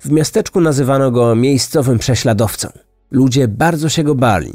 W 0.01 0.11
miasteczku 0.11 0.61
nazywano 0.61 1.11
go 1.11 1.35
miejscowym 1.35 1.99
prześladowcą. 1.99 2.69
Ludzie 3.11 3.49
bardzo 3.49 3.89
się 3.89 4.05
go 4.05 4.15
bali. 4.15 4.53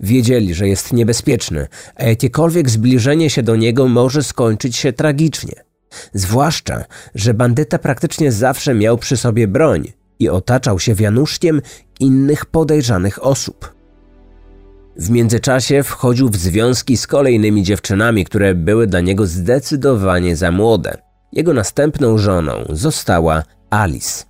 Wiedzieli, 0.00 0.54
że 0.54 0.68
jest 0.68 0.92
niebezpieczny, 0.92 1.66
a 1.96 2.04
jakiekolwiek 2.04 2.70
zbliżenie 2.70 3.30
się 3.30 3.42
do 3.42 3.56
niego 3.56 3.88
może 3.88 4.22
skończyć 4.22 4.76
się 4.76 4.92
tragicznie. 4.92 5.64
Zwłaszcza, 6.12 6.84
że 7.14 7.34
bandyta 7.34 7.78
praktycznie 7.78 8.32
zawsze 8.32 8.74
miał 8.74 8.98
przy 8.98 9.16
sobie 9.16 9.48
broń 9.48 9.92
i 10.18 10.28
otaczał 10.28 10.78
się 10.78 10.94
wianuszkiem 10.94 11.62
innych 12.00 12.46
podejrzanych 12.46 13.26
osób. 13.26 13.77
W 14.98 15.10
międzyczasie 15.10 15.82
wchodził 15.82 16.28
w 16.28 16.36
związki 16.36 16.96
z 16.96 17.06
kolejnymi 17.06 17.62
dziewczynami, 17.62 18.24
które 18.24 18.54
były 18.54 18.86
dla 18.86 19.00
niego 19.00 19.26
zdecydowanie 19.26 20.36
za 20.36 20.50
młode. 20.50 20.96
Jego 21.32 21.54
następną 21.54 22.18
żoną 22.18 22.52
została 22.70 23.42
Alice. 23.70 24.24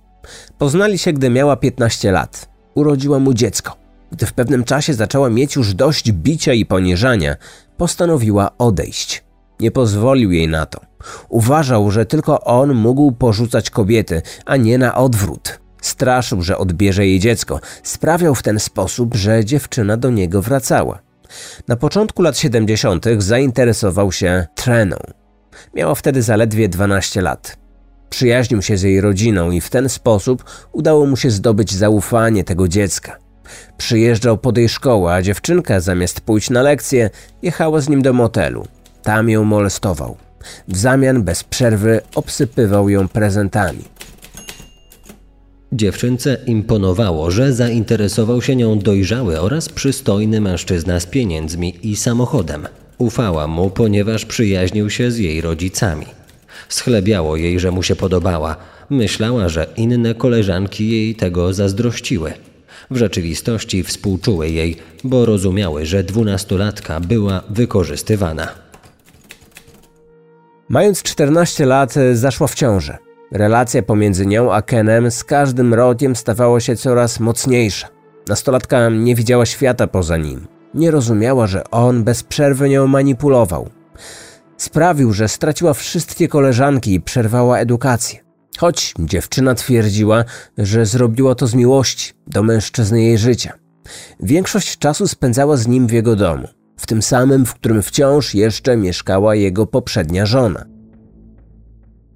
Poznali 0.57 0.97
się, 0.97 1.13
gdy 1.13 1.29
miała 1.29 1.55
15 1.55 2.11
lat. 2.11 2.49
Urodziła 2.75 3.19
mu 3.19 3.33
dziecko. 3.33 3.75
Gdy 4.11 4.25
w 4.25 4.33
pewnym 4.33 4.63
czasie 4.63 4.93
zaczęła 4.93 5.29
mieć 5.29 5.55
już 5.55 5.73
dość 5.73 6.11
bicia 6.11 6.53
i 6.53 6.65
poniżania, 6.65 7.35
postanowiła 7.77 8.57
odejść. 8.57 9.23
Nie 9.59 9.71
pozwolił 9.71 10.31
jej 10.31 10.47
na 10.47 10.65
to. 10.65 10.81
Uważał, 11.29 11.91
że 11.91 12.05
tylko 12.05 12.43
on 12.43 12.73
mógł 12.73 13.11
porzucać 13.11 13.69
kobiety, 13.69 14.21
a 14.45 14.57
nie 14.57 14.77
na 14.77 14.95
odwrót. 14.95 15.59
Straszył, 15.81 16.41
że 16.41 16.57
odbierze 16.57 17.07
jej 17.07 17.19
dziecko. 17.19 17.59
Sprawiał 17.83 18.35
w 18.35 18.43
ten 18.43 18.59
sposób, 18.59 19.15
że 19.15 19.45
dziewczyna 19.45 19.97
do 19.97 20.09
niego 20.09 20.41
wracała. 20.41 20.99
Na 21.67 21.75
początku 21.75 22.21
lat 22.21 22.37
70. 22.37 23.05
zainteresował 23.17 24.11
się 24.11 24.47
treną. 24.55 24.97
Miała 25.73 25.95
wtedy 25.95 26.21
zaledwie 26.21 26.69
12 26.69 27.21
lat. 27.21 27.57
Przyjaźnił 28.09 28.61
się 28.61 28.77
z 28.77 28.81
jej 28.81 29.01
rodziną 29.01 29.51
i 29.51 29.61
w 29.61 29.69
ten 29.69 29.89
sposób 29.89 30.43
udało 30.71 31.05
mu 31.05 31.17
się 31.17 31.31
zdobyć 31.31 31.75
zaufanie 31.75 32.43
tego 32.43 32.67
dziecka. 32.67 33.17
Przyjeżdżał 33.77 34.37
pod 34.37 34.57
jej 34.57 34.69
szkołę, 34.69 35.13
a 35.13 35.21
dziewczynka 35.21 35.79
zamiast 35.79 36.21
pójść 36.21 36.49
na 36.49 36.61
lekcję, 36.61 37.09
jechała 37.41 37.81
z 37.81 37.89
nim 37.89 38.01
do 38.01 38.13
motelu. 38.13 38.67
Tam 39.03 39.29
ją 39.29 39.43
molestował. 39.43 40.17
W 40.67 40.77
zamian 40.77 41.23
bez 41.23 41.43
przerwy 41.43 42.01
obsypywał 42.15 42.89
ją 42.89 43.07
prezentami. 43.07 43.83
Dziewczynce 45.71 46.37
imponowało, 46.45 47.31
że 47.31 47.53
zainteresował 47.53 48.41
się 48.41 48.55
nią 48.55 48.79
dojrzały 48.79 49.39
oraz 49.39 49.69
przystojny 49.69 50.41
mężczyzna 50.41 50.99
z 50.99 51.05
pieniędzmi 51.05 51.79
i 51.83 51.95
samochodem. 51.95 52.67
Ufała 52.97 53.47
mu, 53.47 53.69
ponieważ 53.69 54.25
przyjaźnił 54.25 54.89
się 54.89 55.11
z 55.11 55.17
jej 55.17 55.41
rodzicami. 55.41 56.05
Schlebiało 56.69 57.35
jej, 57.35 57.59
że 57.59 57.71
mu 57.71 57.83
się 57.83 57.95
podobała. 57.95 58.55
Myślała, 58.89 59.49
że 59.49 59.67
inne 59.77 60.15
koleżanki 60.15 60.89
jej 60.89 61.15
tego 61.15 61.53
zazdrościły. 61.53 62.33
W 62.91 62.97
rzeczywistości 62.97 63.83
współczuły 63.83 64.49
jej, 64.49 64.77
bo 65.03 65.25
rozumiały, 65.25 65.85
że 65.85 66.03
dwunastolatka 66.03 66.99
była 66.99 67.43
wykorzystywana. 67.49 68.47
Mając 70.69 71.03
14 71.03 71.65
lat, 71.65 71.93
zaszła 72.13 72.47
w 72.47 72.55
ciążę. 72.55 73.08
Relacja 73.31 73.83
pomiędzy 73.83 74.25
nią 74.25 74.53
a 74.53 74.61
Kenem 74.61 75.11
z 75.11 75.23
każdym 75.23 75.73
rokiem 75.73 76.15
stawała 76.15 76.59
się 76.59 76.75
coraz 76.75 77.19
mocniejsza. 77.19 77.87
Nastolatka 78.27 78.89
nie 78.89 79.15
widziała 79.15 79.45
świata 79.45 79.87
poza 79.87 80.17
nim. 80.17 80.47
Nie 80.73 80.91
rozumiała, 80.91 81.47
że 81.47 81.63
on 81.71 82.03
bez 82.03 82.23
przerwy 82.23 82.69
nią 82.69 82.87
manipulował. 82.87 83.69
Sprawił, 84.57 85.13
że 85.13 85.27
straciła 85.27 85.73
wszystkie 85.73 86.27
koleżanki 86.27 86.93
i 86.93 87.01
przerwała 87.01 87.57
edukację. 87.59 88.19
Choć 88.57 88.93
dziewczyna 88.99 89.55
twierdziła, 89.55 90.23
że 90.57 90.85
zrobiła 90.85 91.35
to 91.35 91.47
z 91.47 91.53
miłości 91.53 92.13
do 92.27 92.43
mężczyzny 92.43 93.03
jej 93.03 93.17
życia. 93.17 93.53
Większość 94.19 94.77
czasu 94.77 95.07
spędzała 95.07 95.57
z 95.57 95.67
nim 95.67 95.87
w 95.87 95.91
jego 95.91 96.15
domu, 96.15 96.47
w 96.77 96.87
tym 96.87 97.01
samym, 97.01 97.45
w 97.45 97.53
którym 97.53 97.81
wciąż 97.81 98.35
jeszcze 98.35 98.77
mieszkała 98.77 99.35
jego 99.35 99.67
poprzednia 99.67 100.25
żona. 100.25 100.65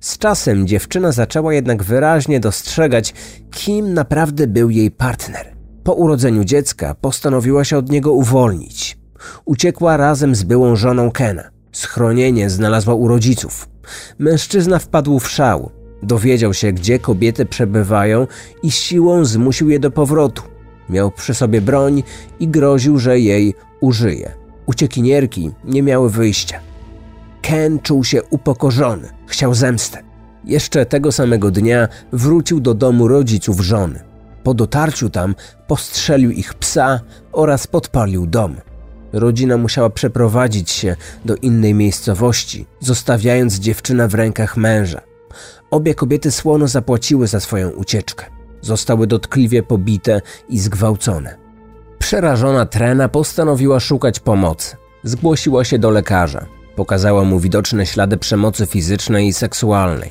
Z 0.04 0.18
czasem 0.18 0.68
dziewczyna 0.68 1.12
zaczęła 1.12 1.54
jednak 1.54 1.84
wyraźnie 1.84 2.40
dostrzegać, 2.40 3.14
kim 3.52 3.94
naprawdę 3.94 4.48
był 4.48 4.70
jej 4.70 4.92
partner. 4.92 5.56
Po 5.84 5.94
urodzeniu 5.94 6.44
dziecka 6.44 6.96
postanowiła 6.96 7.64
się 7.64 7.78
od 7.78 7.90
niego 7.90 8.14
uwolnić. 8.14 8.98
Uciekła 9.46 9.98
razem 9.98 10.36
z 10.36 10.44
byłą 10.44 10.76
żoną 10.76 11.12
Kena. 11.12 11.44
Schronienie 11.72 12.50
znalazła 12.50 12.94
u 12.94 13.08
rodziców. 13.08 13.70
Mężczyzna 14.20 14.80
wpadł 14.80 15.20
w 15.20 15.30
szał. 15.30 15.72
Dowiedział 16.02 16.54
się, 16.54 16.72
gdzie 16.72 17.00
kobiety 17.00 17.46
przebywają 17.46 18.28
i 18.64 18.72
siłą 18.72 19.26
zmusił 19.26 19.70
je 19.70 19.80
do 19.80 19.92
powrotu. 19.92 20.44
Miał 20.90 21.12
przy 21.12 21.34
sobie 21.34 21.62
broń 21.62 22.04
i 22.40 22.48
groził, 22.48 23.00
że 23.00 23.20
jej 23.20 23.54
użyje. 23.82 24.32
Uciekinierki 24.66 25.52
nie 25.66 25.84
miały 25.84 26.10
wyjścia. 26.10 26.73
Ken 27.44 27.80
czuł 27.80 28.04
się 28.04 28.24
upokorzony, 28.24 29.10
chciał 29.28 29.54
zemsty. 29.54 29.98
Jeszcze 30.46 30.86
tego 30.86 31.12
samego 31.12 31.52
dnia 31.52 31.88
wrócił 32.12 32.60
do 32.60 32.74
domu 32.74 33.08
rodziców 33.08 33.60
żony. 33.60 34.04
Po 34.44 34.54
dotarciu 34.54 35.10
tam 35.10 35.36
postrzelił 35.68 36.32
ich 36.32 36.54
psa 36.54 37.00
oraz 37.32 37.68
podpalił 37.68 38.28
dom. 38.28 38.56
Rodzina 39.14 39.58
musiała 39.58 39.90
przeprowadzić 39.90 40.72
się 40.72 40.96
do 41.26 41.36
innej 41.36 41.74
miejscowości, 41.74 42.66
zostawiając 42.80 43.56
dziewczynę 43.56 44.08
w 44.08 44.14
rękach 44.14 44.58
męża. 44.58 45.02
Obie 45.72 45.96
kobiety 45.96 46.32
słono 46.32 46.68
zapłaciły 46.68 47.28
za 47.28 47.40
swoją 47.40 47.70
ucieczkę. 47.70 48.26
Zostały 48.62 49.08
dotkliwie 49.08 49.64
pobite 49.64 50.22
i 50.50 50.60
zgwałcone. 50.60 51.38
Przerażona 52.00 52.66
Trena 52.66 53.10
postanowiła 53.10 53.80
szukać 53.80 54.20
pomocy. 54.20 54.76
Zgłosiła 55.04 55.64
się 55.64 55.80
do 55.80 55.90
lekarza. 55.90 56.46
Pokazała 56.76 57.24
mu 57.24 57.40
widoczne 57.40 57.86
ślady 57.86 58.18
przemocy 58.18 58.66
fizycznej 58.66 59.28
i 59.28 59.34
seksualnej. 59.34 60.10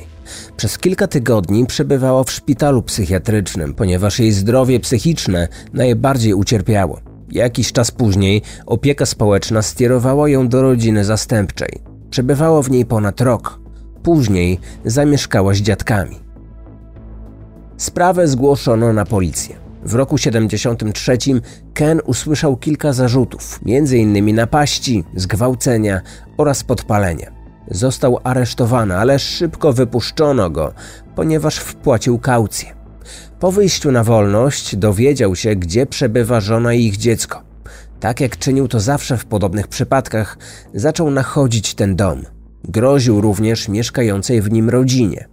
Przez 0.57 0.79
kilka 0.79 1.07
tygodni 1.07 1.67
przebywała 1.67 2.25
w 2.25 2.31
szpitalu 2.31 2.83
psychiatrycznym, 2.83 3.75
ponieważ 3.75 4.19
jej 4.19 4.33
zdrowie 4.33 4.81
psychiczne 4.81 5.49
najbardziej 5.73 6.35
ucierpiało. 6.35 7.01
Jakiś 7.31 7.73
czas 7.73 7.91
później 7.91 8.43
opieka 8.67 9.07
społeczna 9.07 9.63
skierowała 9.63 10.29
ją 10.29 10.49
do 10.49 10.63
rodziny 10.63 11.05
zastępczej. 11.05 11.81
Przebywała 12.11 12.63
w 12.63 12.71
niej 12.71 12.87
ponad 12.87 13.21
rok. 13.21 13.61
Później 14.03 14.59
zamieszkała 14.85 15.55
z 15.55 15.59
dziadkami. 15.59 16.19
Sprawę 17.77 18.29
zgłoszono 18.29 18.93
na 18.93 19.05
policję. 19.05 19.57
W 19.85 19.95
roku 19.95 20.19
73 20.19 21.19
Ken 21.75 22.01
usłyszał 22.05 22.57
kilka 22.57 22.93
zarzutów, 22.93 23.61
m.in. 23.67 24.35
napaści, 24.35 25.05
zgwałcenia 25.17 26.01
oraz 26.43 26.65
podpalenia. 26.65 27.31
Został 27.71 28.19
aresztowany, 28.25 28.97
ale 28.97 29.19
szybko 29.19 29.73
wypuszczono 29.73 30.51
go, 30.51 30.73
ponieważ 31.15 31.57
wpłacił 31.57 32.19
kaucję. 32.19 32.75
Po 33.41 33.53
wyjściu 33.53 33.93
na 33.93 34.05
wolność 34.05 34.77
dowiedział 34.77 35.37
się, 35.37 35.57
gdzie 35.57 35.87
przebywa 35.87 36.41
żona 36.41 36.75
i 36.75 36.85
ich 36.85 36.97
dziecko. 36.97 37.43
Tak 38.01 38.21
jak 38.21 38.39
czynił 38.39 38.69
to 38.69 38.81
zawsze 38.81 39.19
w 39.19 39.25
podobnych 39.25 39.69
przypadkach, 39.69 40.39
zaczął 40.75 41.11
nachodzić 41.11 41.75
ten 41.75 41.97
dom. 41.97 42.23
Groził 42.65 43.21
również 43.21 43.69
mieszkającej 43.69 44.43
w 44.43 44.53
nim 44.53 44.71
rodzinie. 44.71 45.29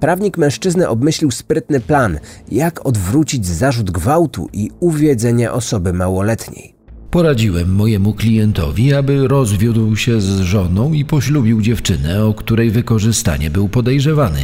Prawnik 0.00 0.38
mężczyzny 0.38 0.88
obmyślił 0.88 1.30
sprytny 1.30 1.80
plan, 1.80 2.18
jak 2.50 2.86
odwrócić 2.86 3.46
zarzut 3.46 3.90
gwałtu 3.90 4.48
i 4.52 4.70
uwiedzenia 4.80 5.52
osoby 5.52 5.92
małoletniej. 5.92 6.73
Poradziłem 7.14 7.74
mojemu 7.74 8.14
klientowi, 8.14 8.94
aby 8.94 9.28
rozwiódł 9.28 9.96
się 9.96 10.20
z 10.20 10.40
żoną 10.40 10.92
i 10.92 11.04
poślubił 11.04 11.62
dziewczynę, 11.62 12.24
o 12.24 12.34
której 12.34 12.70
wykorzystanie 12.70 13.50
był 13.50 13.68
podejrzewany. 13.68 14.40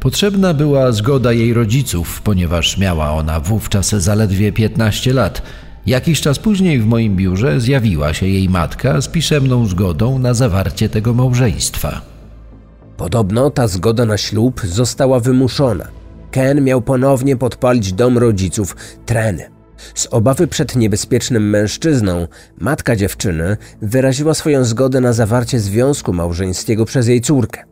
Potrzebna 0.00 0.54
była 0.54 0.92
zgoda 0.92 1.32
jej 1.32 1.54
rodziców, 1.54 2.22
ponieważ 2.22 2.78
miała 2.78 3.10
ona 3.10 3.40
wówczas 3.40 3.88
zaledwie 3.88 4.52
15 4.52 5.12
lat. 5.12 5.42
Jakiś 5.86 6.20
czas 6.20 6.38
później 6.38 6.80
w 6.80 6.86
moim 6.86 7.16
biurze 7.16 7.60
zjawiła 7.60 8.14
się 8.14 8.26
jej 8.26 8.48
matka 8.48 9.00
z 9.00 9.08
pisemną 9.08 9.66
zgodą 9.66 10.18
na 10.18 10.34
zawarcie 10.34 10.88
tego 10.88 11.14
małżeństwa. 11.14 12.00
Podobno 12.96 13.50
ta 13.50 13.68
zgoda 13.68 14.04
na 14.04 14.16
ślub 14.16 14.60
została 14.64 15.20
wymuszona. 15.20 15.88
Ken 16.30 16.64
miał 16.64 16.82
ponownie 16.82 17.36
podpalić 17.36 17.92
dom 17.92 18.18
rodziców 18.18 18.76
Treny. 19.06 19.57
Z 19.94 20.06
obawy 20.10 20.46
przed 20.46 20.76
niebezpiecznym 20.76 21.50
mężczyzną, 21.50 22.26
matka 22.58 22.96
dziewczyny 22.96 23.56
wyraziła 23.82 24.34
swoją 24.34 24.64
zgodę 24.64 25.00
na 25.00 25.12
zawarcie 25.12 25.60
związku 25.60 26.12
małżeńskiego 26.12 26.84
przez 26.84 27.08
jej 27.08 27.20
córkę. 27.20 27.64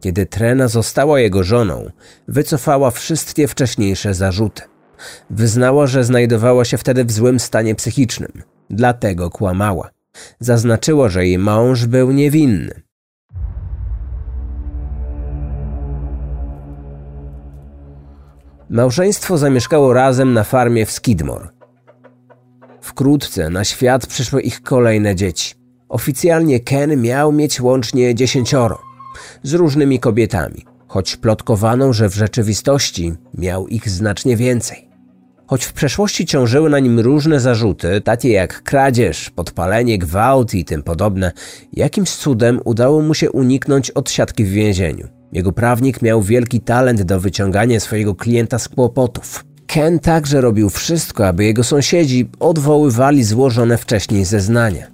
Kiedy 0.00 0.26
Trena 0.26 0.68
została 0.68 1.20
jego 1.20 1.42
żoną, 1.42 1.90
wycofała 2.28 2.90
wszystkie 2.90 3.48
wcześniejsze 3.48 4.14
zarzuty. 4.14 4.62
Wyznała, 5.30 5.86
że 5.86 6.04
znajdowała 6.04 6.64
się 6.64 6.78
wtedy 6.78 7.04
w 7.04 7.12
złym 7.12 7.40
stanie 7.40 7.74
psychicznym, 7.74 8.42
dlatego 8.70 9.30
kłamała. 9.30 9.90
Zaznaczyła, 10.40 11.08
że 11.08 11.26
jej 11.26 11.38
mąż 11.38 11.86
był 11.86 12.12
niewinny. 12.12 12.82
Małżeństwo 18.74 19.38
zamieszkało 19.38 19.92
razem 19.92 20.32
na 20.32 20.44
farmie 20.44 20.86
w 20.86 20.92
Skidmore. 20.92 21.48
Wkrótce 22.80 23.50
na 23.50 23.64
świat 23.64 24.06
przyszły 24.06 24.42
ich 24.42 24.62
kolejne 24.62 25.14
dzieci. 25.14 25.54
Oficjalnie 25.88 26.60
Ken 26.60 27.02
miał 27.02 27.32
mieć 27.32 27.60
łącznie 27.60 28.14
dziesięcioro, 28.14 28.78
z 29.42 29.54
różnymi 29.54 30.00
kobietami, 30.00 30.64
choć 30.86 31.16
plotkowano, 31.16 31.92
że 31.92 32.08
w 32.08 32.14
rzeczywistości 32.14 33.14
miał 33.34 33.68
ich 33.68 33.88
znacznie 33.88 34.36
więcej. 34.36 34.88
Choć 35.46 35.64
w 35.64 35.72
przeszłości 35.72 36.26
ciążyły 36.26 36.70
na 36.70 36.78
nim 36.78 37.00
różne 37.00 37.40
zarzuty, 37.40 38.00
takie 38.00 38.28
jak 38.28 38.62
kradzież, 38.62 39.30
podpalenie, 39.30 39.98
gwałt 39.98 40.54
i 40.54 40.64
tym 40.64 40.82
podobne, 40.82 41.32
jakimś 41.72 42.10
cudem 42.10 42.60
udało 42.64 43.02
mu 43.02 43.14
się 43.14 43.30
uniknąć 43.30 43.90
odsiadki 43.90 44.44
w 44.44 44.50
więzieniu. 44.50 45.13
Jego 45.34 45.52
prawnik 45.52 46.02
miał 46.02 46.22
wielki 46.22 46.60
talent 46.60 47.02
do 47.02 47.20
wyciągania 47.20 47.80
swojego 47.80 48.14
klienta 48.14 48.58
z 48.58 48.68
kłopotów. 48.68 49.44
Ken 49.66 49.98
także 49.98 50.40
robił 50.40 50.70
wszystko, 50.70 51.28
aby 51.28 51.44
jego 51.44 51.64
sąsiedzi 51.64 52.28
odwoływali 52.40 53.24
złożone 53.24 53.78
wcześniej 53.78 54.24
zeznania. 54.24 54.86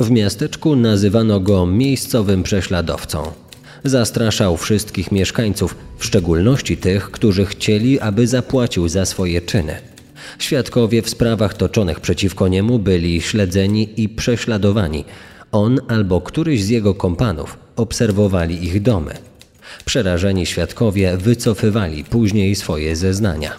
W 0.00 0.10
miasteczku 0.10 0.76
nazywano 0.76 1.40
go 1.40 1.66
miejscowym 1.66 2.42
prześladowcą. 2.42 3.22
Zastraszał 3.84 4.56
wszystkich 4.56 5.12
mieszkańców, 5.12 5.76
w 5.98 6.04
szczególności 6.04 6.76
tych, 6.76 7.10
którzy 7.10 7.46
chcieli, 7.46 8.00
aby 8.00 8.26
zapłacił 8.26 8.88
za 8.88 9.04
swoje 9.04 9.40
czyny. 9.40 9.76
Świadkowie 10.38 11.02
w 11.02 11.10
sprawach 11.10 11.54
toczonych 11.54 12.00
przeciwko 12.00 12.48
niemu 12.48 12.78
byli 12.78 13.20
śledzeni 13.20 14.02
i 14.02 14.08
prześladowani. 14.08 15.04
On 15.54 15.80
albo 15.88 16.20
któryś 16.20 16.62
z 16.62 16.68
jego 16.68 16.94
kompanów 16.94 17.58
obserwowali 17.76 18.64
ich 18.64 18.82
domy. 18.82 19.14
Przerażeni 19.84 20.46
świadkowie 20.46 21.16
wycofywali 21.16 22.04
później 22.04 22.54
swoje 22.54 22.96
zeznania. 22.96 23.52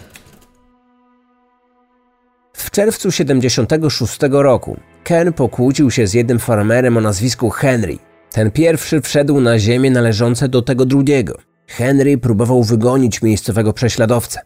W 2.52 2.70
czerwcu 2.70 3.12
76 3.12 4.18
roku 4.30 4.76
Ken 5.04 5.32
pokłócił 5.32 5.90
się 5.90 6.06
z 6.06 6.14
jednym 6.14 6.38
farmerem 6.38 6.96
o 6.96 7.00
nazwisku 7.00 7.50
Henry. 7.50 7.98
Ten 8.30 8.50
pierwszy 8.50 9.00
wszedł 9.00 9.40
na 9.40 9.58
ziemię 9.58 9.90
należące 9.90 10.48
do 10.48 10.62
tego 10.62 10.84
drugiego. 10.84 11.38
Henry 11.66 12.18
próbował 12.18 12.62
wygonić 12.62 13.22
miejscowego 13.22 13.72
prześladowcę. 13.72 14.40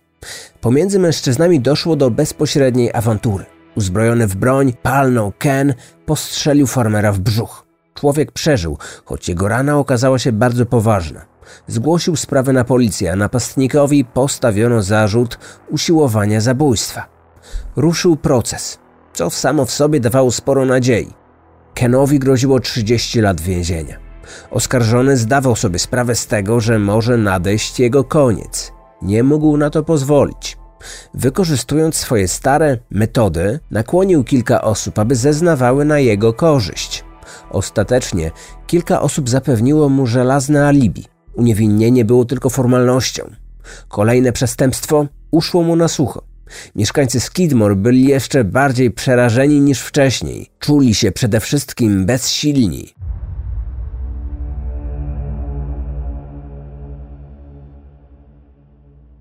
Pomiędzy 0.60 0.98
mężczyznami 0.98 1.60
doszło 1.60 1.96
do 1.96 2.10
bezpośredniej 2.10 2.92
awantury. 2.92 3.44
Uzbrojony 3.76 4.26
w 4.26 4.36
broń, 4.36 4.72
palnął 4.82 5.32
Ken, 5.38 5.74
postrzelił 6.06 6.66
farmera 6.66 7.12
w 7.12 7.18
brzuch. 7.18 7.66
Człowiek 7.94 8.32
przeżył, 8.32 8.78
choć 9.04 9.28
jego 9.28 9.48
rana 9.48 9.78
okazała 9.78 10.18
się 10.18 10.32
bardzo 10.32 10.66
poważna. 10.66 11.20
Zgłosił 11.66 12.16
sprawę 12.16 12.52
na 12.52 12.64
policję, 12.64 13.12
a 13.12 13.16
napastnikowi 13.16 14.04
postawiono 14.04 14.82
zarzut 14.82 15.38
usiłowania 15.68 16.40
zabójstwa. 16.40 17.06
Ruszył 17.76 18.16
proces, 18.16 18.78
co 19.12 19.30
samo 19.30 19.64
w 19.64 19.70
sobie 19.70 20.00
dawało 20.00 20.30
sporo 20.30 20.64
nadziei. 20.64 21.14
Kenowi 21.74 22.18
groziło 22.18 22.60
30 22.60 23.20
lat 23.20 23.40
więzienia. 23.40 23.96
Oskarżony 24.50 25.16
zdawał 25.16 25.56
sobie 25.56 25.78
sprawę 25.78 26.14
z 26.14 26.26
tego, 26.26 26.60
że 26.60 26.78
może 26.78 27.16
nadejść 27.16 27.80
jego 27.80 28.04
koniec. 28.04 28.72
Nie 29.02 29.22
mógł 29.22 29.56
na 29.56 29.70
to 29.70 29.82
pozwolić. 29.82 30.59
Wykorzystując 31.14 31.96
swoje 31.96 32.28
stare 32.28 32.78
metody, 32.90 33.58
nakłonił 33.70 34.24
kilka 34.24 34.62
osób, 34.62 34.98
aby 34.98 35.16
zeznawały 35.16 35.84
na 35.84 35.98
jego 35.98 36.32
korzyść. 36.32 37.04
Ostatecznie 37.50 38.30
kilka 38.66 39.00
osób 39.00 39.30
zapewniło 39.30 39.88
mu 39.88 40.06
żelazne 40.06 40.66
alibi. 40.66 41.04
Uniewinnienie 41.34 42.04
było 42.04 42.24
tylko 42.24 42.50
formalnością. 42.50 43.30
Kolejne 43.88 44.32
przestępstwo 44.32 45.06
uszło 45.30 45.62
mu 45.62 45.76
na 45.76 45.88
sucho. 45.88 46.22
Mieszkańcy 46.76 47.20
Skidmore 47.20 47.76
byli 47.76 48.08
jeszcze 48.08 48.44
bardziej 48.44 48.90
przerażeni 48.90 49.60
niż 49.60 49.80
wcześniej. 49.80 50.50
Czuli 50.58 50.94
się 50.94 51.12
przede 51.12 51.40
wszystkim 51.40 52.06
bezsilni. 52.06 52.94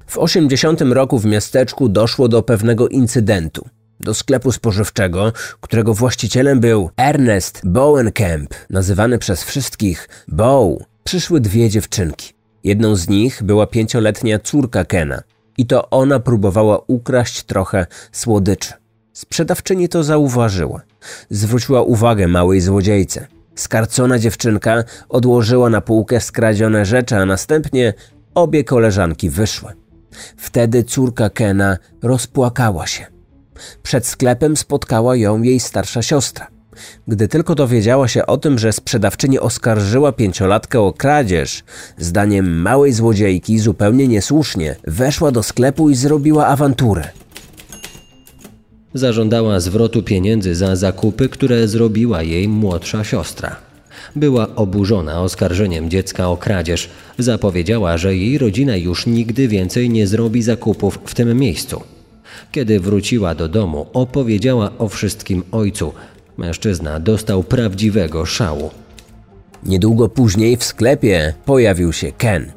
W 0.10 0.18
80 0.18 0.82
roku 0.82 1.20
w 1.20 1.26
miasteczku 1.26 1.90
doszło 1.90 2.28
do 2.28 2.44
pewnego 2.44 2.88
incydentu. 2.88 3.66
Do 4.00 4.14
sklepu 4.14 4.52
spożywczego, 4.52 5.34
którego 5.62 5.94
właścicielem 5.94 6.60
był 6.60 6.90
Ernest 6.98 7.62
Bowenkamp, 7.64 8.54
nazywany 8.70 9.20
przez 9.20 9.44
wszystkich 9.44 10.10
Bow, 10.28 10.78
przyszły 11.04 11.40
dwie 11.40 11.70
dziewczynki. 11.70 12.34
Jedną 12.64 12.96
z 12.96 13.10
nich 13.10 13.44
była 13.44 13.68
pięcioletnia 13.68 14.40
córka 14.40 14.86
Kena 14.86 15.22
i 15.58 15.66
to 15.66 15.90
ona 15.90 16.20
próbowała 16.20 16.80
ukraść 16.88 17.44
trochę 17.44 17.86
słodyczy. 18.12 18.74
Sprzedawczyni 19.14 19.90
to 19.90 20.04
zauważyła. 20.04 20.82
Zwróciła 21.30 21.82
uwagę 21.82 22.28
małej 22.28 22.62
złodziejce. 22.62 23.28
Skarcona 23.56 24.20
dziewczynka 24.20 24.84
odłożyła 25.10 25.70
na 25.70 25.82
półkę 25.82 26.22
skradzione 26.22 26.86
rzeczy, 26.86 27.16
a 27.16 27.26
następnie 27.26 27.94
obie 28.36 28.64
koleżanki 28.64 29.30
wyszły. 29.30 29.74
Wtedy 30.38 30.84
córka 30.84 31.30
Kena 31.30 31.78
rozpłakała 32.02 32.88
się. 32.88 33.06
Przed 33.84 34.08
sklepem 34.08 34.58
spotkała 34.58 35.16
ją 35.16 35.42
jej 35.42 35.60
starsza 35.60 36.02
siostra. 36.02 36.48
Gdy 37.08 37.28
tylko 37.28 37.56
dowiedziała 37.56 38.08
się 38.08 38.26
o 38.26 38.38
tym, 38.38 38.60
że 38.60 38.74
sprzedawczyni 38.74 39.40
oskarżyła 39.40 40.12
pięciolatkę 40.12 40.80
o 40.80 40.94
kradzież, 40.94 41.64
zdaniem 41.98 42.62
małej 42.62 42.94
złodziejki 42.94 43.60
zupełnie 43.60 44.08
niesłusznie, 44.08 44.76
weszła 44.88 45.32
do 45.32 45.44
sklepu 45.44 45.90
i 45.90 45.96
zrobiła 45.96 46.48
awanturę. 46.48 47.10
Zażądała 48.94 49.60
zwrotu 49.60 50.04
pieniędzy 50.04 50.56
za 50.56 50.76
zakupy, 50.76 51.30
które 51.30 51.68
zrobiła 51.68 52.24
jej 52.24 52.48
młodsza 52.48 53.04
siostra. 53.04 53.69
Była 54.16 54.56
oburzona 54.56 55.22
oskarżeniem 55.22 55.90
dziecka 55.90 56.30
o 56.30 56.38
kradzież. 56.38 56.90
Zapowiedziała, 57.18 57.98
że 57.98 58.16
jej 58.16 58.38
rodzina 58.38 58.76
już 58.78 59.06
nigdy 59.06 59.48
więcej 59.48 59.90
nie 59.90 60.08
zrobi 60.08 60.42
zakupów 60.42 61.00
w 61.06 61.16
tym 61.16 61.40
miejscu. 61.40 61.82
Kiedy 62.52 62.80
wróciła 62.80 63.36
do 63.36 63.48
domu, 63.48 63.86
opowiedziała 63.94 64.72
o 64.78 64.90
wszystkim 64.90 65.44
ojcu. 65.52 65.94
Mężczyzna 66.38 67.00
dostał 67.00 67.44
prawdziwego 67.44 68.26
szału. 68.26 68.70
Niedługo 69.64 70.10
później 70.10 70.58
w 70.58 70.64
sklepie 70.64 71.34
pojawił 71.46 71.94
się 71.94 72.12
Ken. 72.12 72.52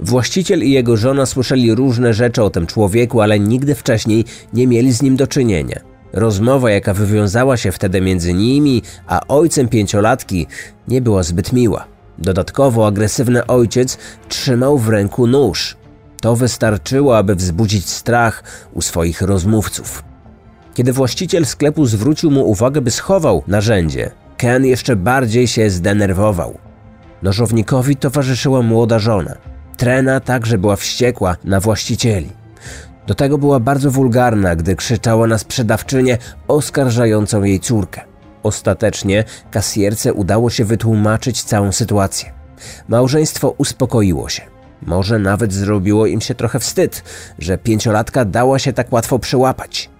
Właściciel 0.00 0.64
i 0.64 0.70
jego 0.70 0.96
żona 0.96 1.26
słyszeli 1.26 1.74
różne 1.74 2.14
rzeczy 2.14 2.42
o 2.42 2.50
tym 2.50 2.66
człowieku, 2.66 3.20
ale 3.20 3.40
nigdy 3.40 3.74
wcześniej 3.74 4.24
nie 4.52 4.66
mieli 4.66 4.92
z 4.92 5.02
nim 5.02 5.16
do 5.16 5.26
czynienia. 5.26 5.91
Rozmowa, 6.12 6.70
jaka 6.70 6.94
wywiązała 6.94 7.56
się 7.56 7.72
wtedy 7.72 8.00
między 8.00 8.34
nimi 8.34 8.82
a 9.06 9.20
ojcem 9.28 9.68
pięciolatki, 9.68 10.46
nie 10.88 11.00
była 11.00 11.22
zbyt 11.22 11.52
miła. 11.52 11.84
Dodatkowo 12.18 12.86
agresywny 12.86 13.46
ojciec 13.46 13.98
trzymał 14.28 14.78
w 14.78 14.88
ręku 14.88 15.26
nóż. 15.26 15.76
To 16.20 16.36
wystarczyło, 16.36 17.18
aby 17.18 17.34
wzbudzić 17.34 17.88
strach 17.88 18.44
u 18.72 18.82
swoich 18.82 19.22
rozmówców. 19.22 20.02
Kiedy 20.74 20.92
właściciel 20.92 21.46
sklepu 21.46 21.86
zwrócił 21.86 22.30
mu 22.30 22.50
uwagę, 22.50 22.80
by 22.80 22.90
schował 22.90 23.42
narzędzie, 23.46 24.10
Ken 24.36 24.64
jeszcze 24.64 24.96
bardziej 24.96 25.48
się 25.48 25.70
zdenerwował. 25.70 26.58
Nożownikowi 27.22 27.96
towarzyszyła 27.96 28.62
młoda 28.62 28.98
żona. 28.98 29.34
Trena 29.76 30.20
także 30.20 30.58
była 30.58 30.76
wściekła 30.76 31.36
na 31.44 31.60
właścicieli. 31.60 32.41
Do 33.06 33.14
tego 33.14 33.38
była 33.38 33.60
bardzo 33.60 33.90
wulgarna, 33.90 34.56
gdy 34.56 34.76
krzyczała 34.76 35.26
na 35.26 35.38
sprzedawczynię 35.38 36.18
oskarżającą 36.48 37.42
jej 37.42 37.60
córkę. 37.60 38.00
Ostatecznie 38.42 39.24
kasjerce 39.50 40.12
udało 40.12 40.50
się 40.50 40.64
wytłumaczyć 40.64 41.42
całą 41.42 41.72
sytuację. 41.72 42.32
Małżeństwo 42.88 43.54
uspokoiło 43.58 44.28
się. 44.28 44.42
Może 44.82 45.18
nawet 45.18 45.52
zrobiło 45.52 46.06
im 46.06 46.20
się 46.20 46.34
trochę 46.34 46.58
wstyd, 46.58 47.02
że 47.38 47.58
pięciolatka 47.58 48.24
dała 48.24 48.58
się 48.58 48.72
tak 48.72 48.92
łatwo 48.92 49.18
przyłapać. 49.18 49.90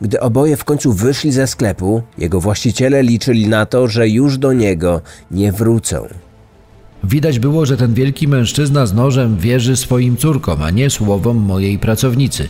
Gdy 0.00 0.20
oboje 0.20 0.56
w 0.56 0.64
końcu 0.64 0.92
wyszli 0.92 1.32
ze 1.32 1.46
sklepu, 1.46 2.02
jego 2.18 2.40
właściciele 2.40 3.02
liczyli 3.02 3.48
na 3.48 3.66
to, 3.66 3.88
że 3.88 4.08
już 4.08 4.38
do 4.38 4.52
niego 4.52 5.00
nie 5.30 5.52
wrócą. 5.52 6.08
Widać 7.04 7.38
było, 7.38 7.66
że 7.66 7.76
ten 7.76 7.94
wielki 7.94 8.28
mężczyzna 8.28 8.86
z 8.86 8.94
nożem 8.94 9.36
wierzy 9.36 9.76
swoim 9.76 10.16
córkom, 10.16 10.62
a 10.62 10.70
nie 10.70 10.90
słowom 10.90 11.36
mojej 11.36 11.78
pracownicy. 11.78 12.48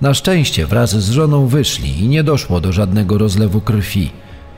Na 0.00 0.14
szczęście 0.14 0.66
wraz 0.66 0.90
z 0.90 1.10
żoną 1.10 1.46
wyszli 1.46 2.04
i 2.04 2.08
nie 2.08 2.24
doszło 2.24 2.60
do 2.60 2.72
żadnego 2.72 3.18
rozlewu 3.18 3.60
krwi. 3.60 4.10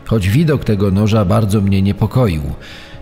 Choć 0.07 0.29
widok 0.29 0.65
tego 0.65 0.91
noża 0.91 1.25
bardzo 1.25 1.61
mnie 1.61 1.83
niepokoił. 1.83 2.43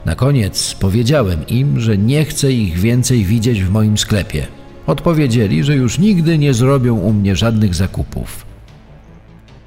Na 0.07 0.14
koniec 0.14 0.74
powiedziałem 0.74 1.46
im, 1.46 1.81
że 1.81 1.98
nie 1.98 2.24
chcę 2.24 2.53
ich 2.53 2.79
więcej 2.79 3.24
widzieć 3.24 3.62
w 3.62 3.70
moim 3.70 3.98
sklepie. 3.98 4.46
Odpowiedzieli, 4.87 5.64
że 5.64 5.77
już 5.77 5.98
nigdy 5.98 6.38
nie 6.38 6.55
zrobią 6.55 6.98
u 6.98 7.12
mnie 7.12 7.37
żadnych 7.37 7.74
zakupów. 7.74 8.46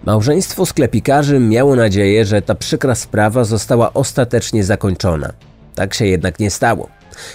Małżeństwo 0.05 0.65
sklepikarzy 0.65 1.39
miało 1.39 1.75
nadzieję, 1.75 2.25
że 2.25 2.41
ta 2.41 2.55
przykra 2.55 2.95
sprawa 2.95 3.43
została 3.43 3.93
ostatecznie 3.93 4.63
zakończona. 4.63 5.33
Tak 5.81 5.93
się 5.93 6.05
jednak 6.05 6.39
nie 6.39 6.51
stało. 6.51 6.89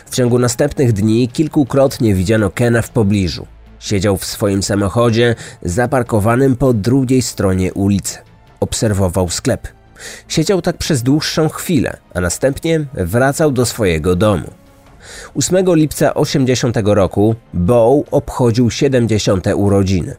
W 0.06 0.14
ciągu 0.14 0.38
następnych 0.38 0.92
dni 0.92 1.28
kilkukrotnie 1.28 2.14
widziano 2.14 2.50
Kena 2.50 2.82
w 2.82 2.90
pobliżu. 2.90 3.46
Siedział 3.78 4.16
w 4.16 4.24
swoim 4.24 4.62
samochodzie 4.62 5.35
zaparkowanym 5.62 6.56
po 6.56 6.72
drugiej 6.72 7.22
stronie 7.22 7.74
ulicy. 7.74 8.18
Obserwował 8.61 9.30
sklep. 9.30 9.68
Siedział 10.28 10.62
tak 10.62 10.76
przez 10.76 11.02
dłuższą 11.02 11.48
chwilę, 11.48 11.96
a 12.14 12.20
następnie 12.20 12.85
wracał 12.94 13.52
do 13.52 13.66
swojego 13.66 14.16
domu. 14.16 14.50
8 15.35 15.74
lipca 15.74 16.14
80 16.14 16.76
roku 16.85 17.35
Bow 17.54 18.04
obchodził 18.11 18.70
70. 18.70 19.46
urodziny. 19.54 20.16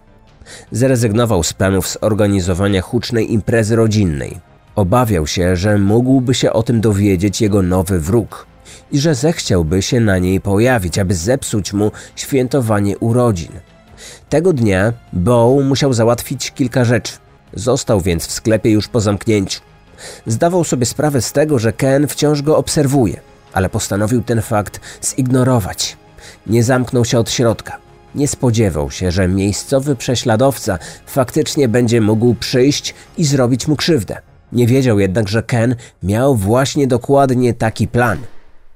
Zrezygnował 0.72 1.44
z 1.44 1.54
planów 1.54 1.88
zorganizowania 1.88 2.82
hucznej 2.82 3.34
imprezy 3.34 3.76
rodzinnej. 3.76 4.40
Obawiał 4.78 5.28
się, 5.28 5.56
że 5.56 5.78
mógłby 5.78 6.34
się 6.34 6.54
o 6.54 6.64
tym 6.64 6.82
dowiedzieć 6.82 7.42
jego 7.42 7.62
nowy 7.62 8.00
wróg. 8.00 8.48
i 8.92 9.00
że 9.00 9.16
zechciałby 9.16 9.82
się 9.82 10.00
na 10.00 10.18
niej 10.18 10.42
pojawić, 10.42 11.00
aby 11.00 11.16
zepsuć 11.16 11.74
mu 11.74 11.92
świętowanie 12.16 12.98
urodzin. 12.98 13.52
Tego 14.30 14.54
dnia 14.54 14.94
Bo 15.14 15.60
musiał 15.64 15.94
załatwić 15.94 16.52
kilka 16.52 16.86
rzeczy. 16.86 17.14
Został 17.54 18.02
więc 18.02 18.28
w 18.28 18.32
sklepie 18.32 18.72
już 18.72 18.88
po 18.88 19.02
zamknięciu. 19.02 19.62
Zdawał 20.26 20.64
sobie 20.64 20.86
sprawę 20.86 21.22
z 21.22 21.32
tego, 21.32 21.60
że 21.60 21.74
Ken 21.74 22.08
wciąż 22.08 22.42
go 22.42 22.58
obserwuje, 22.58 23.20
ale 23.54 23.70
postanowił 23.70 24.24
ten 24.24 24.42
fakt 24.42 24.80
zignorować. 25.06 25.98
Nie 26.48 26.64
zamknął 26.64 27.06
się 27.06 27.20
od 27.20 27.32
środka. 27.32 27.78
Nie 28.16 28.28
spodziewał 28.28 28.92
się, 28.92 29.12
że 29.12 29.28
miejscowy 29.28 29.96
prześladowca 29.96 30.80
faktycznie 31.06 31.68
będzie 31.68 32.02
mógł 32.02 32.36
przyjść 32.36 32.94
i 33.18 33.26
zrobić 33.26 33.68
mu 33.68 33.76
krzywdę. 33.76 34.27
Nie 34.52 34.68
wiedział 34.68 35.00
jednak, 35.00 35.30
że 35.30 35.44
Ken 35.44 35.76
miał 36.04 36.36
właśnie 36.36 36.88
dokładnie 36.88 37.54
taki 37.54 37.88
plan. 37.88 38.18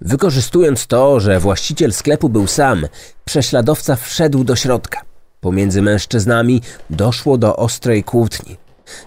Wykorzystując 0.02 0.88
to, 0.88 1.20
że 1.20 1.40
właściciel 1.40 1.94
sklepu 1.94 2.30
był 2.30 2.48
sam, 2.48 2.88
prześladowca 3.26 3.96
wszedł 3.96 4.44
do 4.44 4.56
środka. 4.56 5.02
Pomiędzy 5.42 5.82
mężczyznami 5.82 6.62
doszło 6.90 7.38
do 7.38 7.56
ostrej 7.56 8.04
kłótni. 8.04 8.58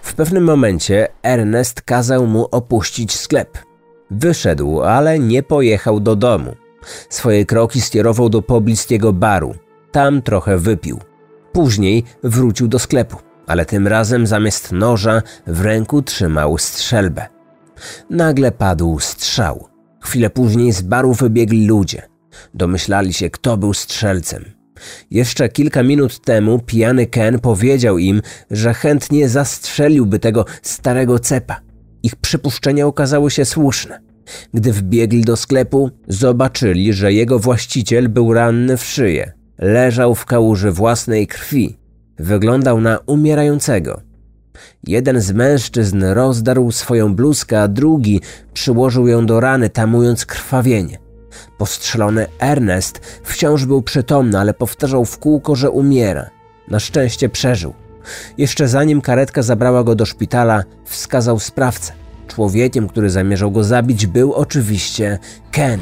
W 0.03 0.15
pewnym 0.15 0.45
momencie 0.45 1.09
Ernest 1.23 1.83
kazał 1.83 2.27
mu 2.27 2.49
opuścić 2.51 3.17
sklep. 3.17 3.59
Wyszedł, 4.11 4.83
ale 4.83 5.19
nie 5.19 5.43
pojechał 5.43 6.01
do 6.01 6.17
domu. 6.17 6.55
Swoje 7.09 7.47
kroki 7.47 7.81
skierował 7.81 8.29
do 8.29 8.43
pobliskiego 8.43 9.13
baru. 9.13 9.55
Tam 9.93 10.23
trochę 10.23 10.59
wypił. 10.59 11.01
Później 11.53 12.05
wrócił 12.23 12.69
do 12.69 12.79
sklepu, 12.79 13.17
ale 13.47 13.67
tym 13.67 13.89
razem 13.89 14.27
zamiast 14.27 14.73
noża 14.73 15.23
w 15.47 15.61
ręku 15.61 16.03
trzymał 16.03 16.59
strzelbę. 16.59 17.27
Nagle 18.11 18.53
padł 18.53 18.99
strzał. 19.01 19.69
Chwilę 20.03 20.31
później 20.31 20.73
z 20.73 20.83
baru 20.83 21.15
wybiegli 21.15 21.67
ludzie. 21.67 22.03
Domyślali 22.55 23.13
się, 23.13 23.31
kto 23.31 23.57
był 23.57 23.75
strzelcem. 23.75 24.45
Jeszcze 25.11 25.49
kilka 25.49 25.83
minut 25.83 26.21
temu 26.21 26.59
pijany 26.59 27.07
Ken 27.07 27.39
powiedział 27.39 27.99
im, 27.99 28.23
że 28.51 28.75
chętnie 28.75 29.29
zastrzeliłby 29.29 30.19
tego 30.19 30.45
starego 30.63 31.19
cepa. 31.19 31.61
Ich 32.03 32.17
przypuszczenia 32.17 32.87
okazały 32.87 33.31
się 33.31 33.45
słuszne. 33.45 34.01
Gdy 34.55 34.73
wbiegli 34.73 35.23
do 35.23 35.37
sklepu, 35.37 35.91
zobaczyli, 36.09 36.93
że 36.93 37.13
jego 37.13 37.39
właściciel 37.39 38.09
był 38.09 38.33
ranny 38.33 38.77
w 38.77 38.85
szyję. 38.85 39.33
Leżał 39.59 40.15
w 40.15 40.25
kałuży 40.25 40.71
własnej 40.71 41.27
krwi. 41.27 41.77
Wyglądał 42.19 42.81
na 42.81 42.99
umierającego. 43.07 44.01
Jeden 44.85 45.21
z 45.21 45.33
mężczyzn 45.33 46.05
rozdarł 46.05 46.73
swoją 46.73 47.15
bluzkę, 47.15 47.63
a 47.63 47.69
drugi 47.69 48.21
przyłożył 48.53 49.09
ją 49.09 49.27
do 49.27 49.41
rany, 49.41 49.71
tamując 49.71 50.27
krwawienie. 50.27 50.99
Postrzelony 51.59 52.27
Ernest 52.39 53.01
wciąż 53.23 53.65
był 53.65 53.83
przytomny, 53.83 54.39
ale 54.39 54.55
powtarzał 54.55 55.05
w 55.05 55.19
kółko, 55.19 55.57
że 55.57 55.71
umiera. 55.71 56.31
Na 56.69 56.81
szczęście 56.81 57.29
przeżył. 57.29 57.75
Jeszcze 58.39 58.69
zanim 58.69 59.01
karetka 59.01 59.43
zabrała 59.43 59.85
go 59.85 59.95
do 59.95 60.07
szpitala, 60.07 60.65
wskazał 60.85 61.41
sprawcę. 61.41 61.93
Człowiekiem, 62.29 62.89
który 62.89 63.11
zamierzał 63.11 63.51
go 63.51 63.65
zabić, 63.65 64.07
był 64.07 64.33
oczywiście 64.33 65.19
Ken. 65.51 65.81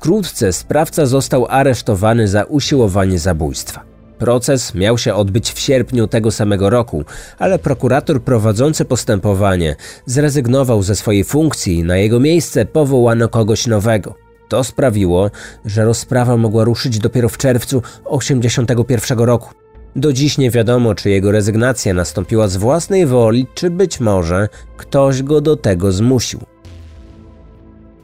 Wkrótce 0.00 0.52
sprawca 0.52 1.06
został 1.06 1.46
aresztowany 1.48 2.28
za 2.28 2.44
usiłowanie 2.44 3.18
zabójstwa. 3.18 3.84
Proces 4.18 4.74
miał 4.74 4.98
się 4.98 5.14
odbyć 5.14 5.52
w 5.52 5.58
sierpniu 5.58 6.06
tego 6.06 6.30
samego 6.30 6.70
roku, 6.70 7.04
ale 7.38 7.58
prokurator 7.58 8.22
prowadzący 8.22 8.84
postępowanie 8.84 9.76
zrezygnował 10.06 10.82
ze 10.82 10.96
swojej 10.96 11.24
funkcji 11.24 11.74
i 11.78 11.84
na 11.84 11.96
jego 11.96 12.20
miejsce 12.20 12.64
powołano 12.64 13.28
kogoś 13.28 13.66
nowego. 13.66 14.14
To 14.48 14.64
sprawiło, 14.64 15.30
że 15.64 15.84
rozprawa 15.84 16.36
mogła 16.36 16.64
ruszyć 16.64 16.98
dopiero 16.98 17.28
w 17.28 17.38
czerwcu 17.38 17.80
1981 17.80 19.18
roku. 19.18 19.54
Do 19.96 20.12
dziś 20.12 20.38
nie 20.38 20.50
wiadomo, 20.50 20.94
czy 20.94 21.10
jego 21.10 21.32
rezygnacja 21.32 21.94
nastąpiła 21.94 22.48
z 22.48 22.56
własnej 22.56 23.06
woli, 23.06 23.46
czy 23.54 23.70
być 23.70 24.00
może 24.00 24.48
ktoś 24.76 25.22
go 25.22 25.40
do 25.40 25.56
tego 25.56 25.92
zmusił. 25.92 26.49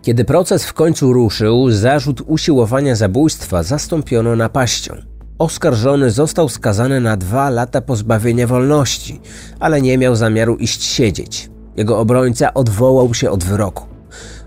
Kiedy 0.06 0.24
proces 0.24 0.64
w 0.64 0.72
końcu 0.72 1.12
ruszył, 1.12 1.70
zarzut 1.70 2.22
usiłowania 2.26 2.94
zabójstwa 2.94 3.62
zastąpiono 3.62 4.36
napaścią. 4.36 4.94
Oskarżony 5.38 6.10
został 6.10 6.48
skazany 6.48 7.00
na 7.00 7.16
dwa 7.16 7.50
lata 7.50 7.80
pozbawienia 7.80 8.46
wolności, 8.46 9.20
ale 9.60 9.82
nie 9.82 9.98
miał 9.98 10.16
zamiaru 10.16 10.56
iść 10.56 10.84
siedzieć. 10.84 11.50
Jego 11.76 11.98
obrońca 11.98 12.54
odwołał 12.54 13.14
się 13.14 13.30
od 13.30 13.44
wyroku. 13.44 13.86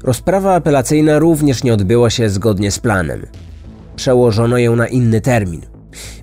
Rozprawa 0.03 0.55
apelacyjna 0.55 1.19
również 1.19 1.63
nie 1.63 1.73
odbyła 1.73 2.09
się 2.09 2.29
zgodnie 2.29 2.71
z 2.71 2.79
planem. 2.79 3.25
Przełożono 3.95 4.57
ją 4.57 4.75
na 4.75 4.87
inny 4.87 5.21
termin. 5.21 5.61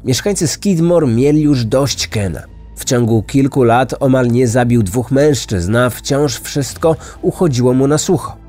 Mieszkańcy 0.04 0.48
Skidmore 0.48 1.06
mieli 1.06 1.42
już 1.42 1.64
dość 1.64 2.08
Kena. 2.08 2.42
W 2.76 2.84
ciągu 2.84 3.22
kilku 3.22 3.62
lat 3.62 3.94
omal 4.00 4.28
nie 4.28 4.48
zabił 4.48 4.82
dwóch 4.82 5.10
mężczyzn, 5.10 5.76
a 5.76 5.90
wciąż 5.90 6.40
wszystko 6.40 6.96
uchodziło 7.22 7.74
mu 7.74 7.86
na 7.86 7.98
sucho. 7.98 8.45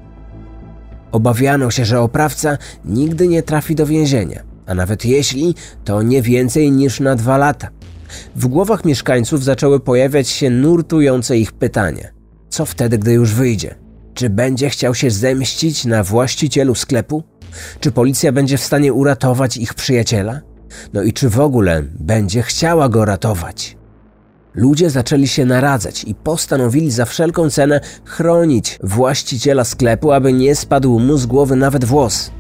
Obawiano 1.18 1.72
się, 1.72 1.86
że 1.86 2.02
oprawca 2.02 2.58
nigdy 2.86 3.28
nie 3.28 3.44
trafi 3.44 3.76
do 3.76 3.86
więzienia, 3.86 4.44
a 4.66 4.76
nawet 4.76 5.06
jeśli, 5.06 5.56
to 5.84 6.02
nie 6.02 6.22
więcej 6.22 6.72
niż 6.72 7.00
na 7.00 7.16
dwa 7.16 7.38
lata. 7.38 7.70
W 8.36 8.48
głowach 8.48 8.86
mieszkańców 8.86 9.44
zaczęły 9.44 9.80
pojawiać 9.80 10.30
się 10.30 10.50
nurtujące 10.50 11.38
ich 11.38 11.52
pytania. 11.52 12.08
Co 12.50 12.66
wtedy, 12.66 12.98
gdy 12.98 13.14
już 13.14 13.34
wyjdzie? 13.34 13.76
Czy 14.14 14.30
będzie 14.30 14.70
chciał 14.70 14.96
się 14.96 15.12
zemścić 15.12 15.86
na 15.86 16.04
właścicielu 16.04 16.76
sklepu? 16.76 17.24
Czy 17.80 17.92
policja 17.92 18.32
będzie 18.32 18.58
w 18.58 18.64
stanie 18.64 18.94
uratować 18.94 19.58
ich 19.58 19.74
przyjaciela? 19.74 20.42
No 20.94 21.02
i 21.02 21.14
czy 21.14 21.30
w 21.30 21.40
ogóle 21.40 21.84
będzie 22.00 22.42
chciała 22.42 22.90
go 22.90 23.06
ratować? 23.06 23.77
Ludzie 24.58 24.90
zaczęli 24.90 25.28
się 25.28 25.46
naradzać 25.46 26.04
i 26.04 26.16
postanowili 26.16 26.92
za 26.92 27.06
wszelką 27.06 27.50
cenę 27.50 27.82
chronić 28.06 28.80
właściciela 28.84 29.64
sklepu, 29.64 30.12
aby 30.12 30.34
nie 30.34 30.56
spadł 30.56 31.00
mu 31.00 31.18
z 31.18 31.26
głowy 31.26 31.56
nawet 31.56 31.86
włos. 31.86 32.32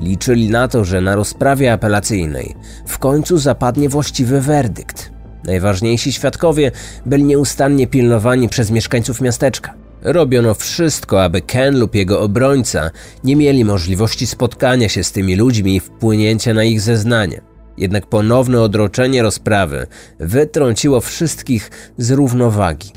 Liczyli 0.00 0.50
na 0.50 0.68
to, 0.68 0.84
że 0.84 1.00
na 1.00 1.16
rozprawie 1.16 1.72
apelacyjnej 1.72 2.54
w 2.86 2.98
końcu 2.98 3.38
zapadnie 3.38 3.88
właściwy 3.88 4.40
werdykt. 4.40 5.10
Najważniejsi 5.44 6.12
świadkowie 6.12 6.70
byli 7.06 7.24
nieustannie 7.24 7.86
pilnowani 7.86 8.48
przez 8.48 8.70
mieszkańców 8.70 9.20
miasteczka. 9.20 9.74
Robiono 10.02 10.54
wszystko, 10.54 11.24
aby 11.24 11.40
Ken 11.40 11.78
lub 11.78 11.94
jego 11.94 12.20
obrońca 12.20 12.90
nie 13.24 13.36
mieli 13.36 13.64
możliwości 13.64 14.26
spotkania 14.26 14.88
się 14.88 15.04
z 15.04 15.12
tymi 15.12 15.36
ludźmi 15.36 15.76
i 15.76 15.80
wpłynięcia 15.80 16.54
na 16.54 16.64
ich 16.64 16.80
zeznania. 16.80 17.49
Jednak 17.80 18.06
ponowne 18.06 18.60
odroczenie 18.60 19.22
rozprawy 19.22 19.86
wytrąciło 20.18 21.00
wszystkich 21.00 21.70
z 21.98 22.10
równowagi. 22.10 22.90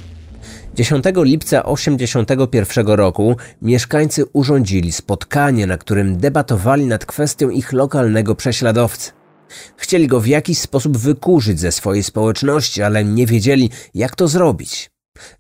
10 0.75 1.05
lipca 1.15 1.61
1981 1.61 2.87
roku 2.87 3.35
mieszkańcy 3.61 4.25
urządzili 4.33 4.91
spotkanie, 4.91 5.67
na 5.67 5.77
którym 5.77 6.17
debatowali 6.17 6.85
nad 6.85 7.05
kwestią 7.05 7.49
ich 7.49 7.73
lokalnego 7.73 8.35
prześladowcy. 8.35 9.11
Chcieli 9.77 10.07
go 10.07 10.19
w 10.19 10.27
jakiś 10.27 10.59
sposób 10.59 10.97
wykurzyć 10.97 11.59
ze 11.59 11.71
swojej 11.71 12.03
społeczności, 12.03 12.83
ale 12.83 13.03
nie 13.03 13.27
wiedzieli, 13.27 13.69
jak 13.93 14.15
to 14.15 14.27
zrobić. 14.27 14.91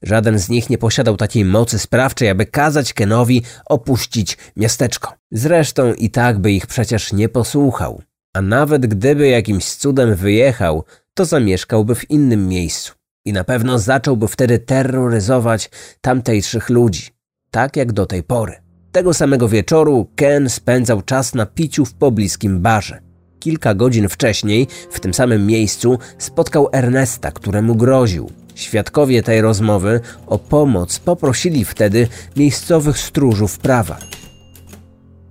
Żaden 0.01 0.39
z 0.39 0.49
nich 0.49 0.69
nie 0.69 0.77
posiadał 0.77 1.17
takiej 1.17 1.45
mocy 1.45 1.79
sprawczej, 1.79 2.29
aby 2.29 2.45
kazać 2.45 2.93
Kenowi 2.93 3.43
opuścić 3.65 4.37
miasteczko. 4.55 5.13
Zresztą 5.31 5.93
i 5.93 6.09
tak 6.09 6.39
by 6.39 6.51
ich 6.51 6.67
przecież 6.67 7.13
nie 7.13 7.29
posłuchał. 7.29 8.01
A 8.35 8.41
nawet 8.41 8.85
gdyby 8.85 9.27
jakimś 9.27 9.65
cudem 9.65 10.15
wyjechał, 10.15 10.83
to 11.13 11.25
zamieszkałby 11.25 11.95
w 11.95 12.11
innym 12.11 12.47
miejscu. 12.47 12.93
I 13.25 13.33
na 13.33 13.43
pewno 13.43 13.79
zacząłby 13.79 14.27
wtedy 14.27 14.59
terroryzować 14.59 15.69
tamtejszych 16.01 16.69
ludzi, 16.69 17.07
tak 17.51 17.75
jak 17.75 17.91
do 17.91 18.05
tej 18.05 18.23
pory. 18.23 18.53
Tego 18.91 19.13
samego 19.13 19.49
wieczoru 19.49 20.07
Ken 20.15 20.49
spędzał 20.49 21.01
czas 21.01 21.33
na 21.33 21.45
piciu 21.45 21.85
w 21.85 21.93
pobliskim 21.93 22.61
barze. 22.61 22.99
Kilka 23.39 23.73
godzin 23.73 24.09
wcześniej, 24.09 24.67
w 24.91 24.99
tym 24.99 25.13
samym 25.13 25.47
miejscu, 25.47 25.99
spotkał 26.17 26.69
Ernesta, 26.71 27.31
któremu 27.31 27.75
groził. 27.75 28.29
Świadkowie 28.55 29.23
tej 29.23 29.41
rozmowy 29.41 29.99
o 30.27 30.39
pomoc 30.39 30.99
poprosili 30.99 31.65
wtedy 31.65 32.07
miejscowych 32.35 32.97
stróżów 32.97 33.59
prawa. 33.59 33.97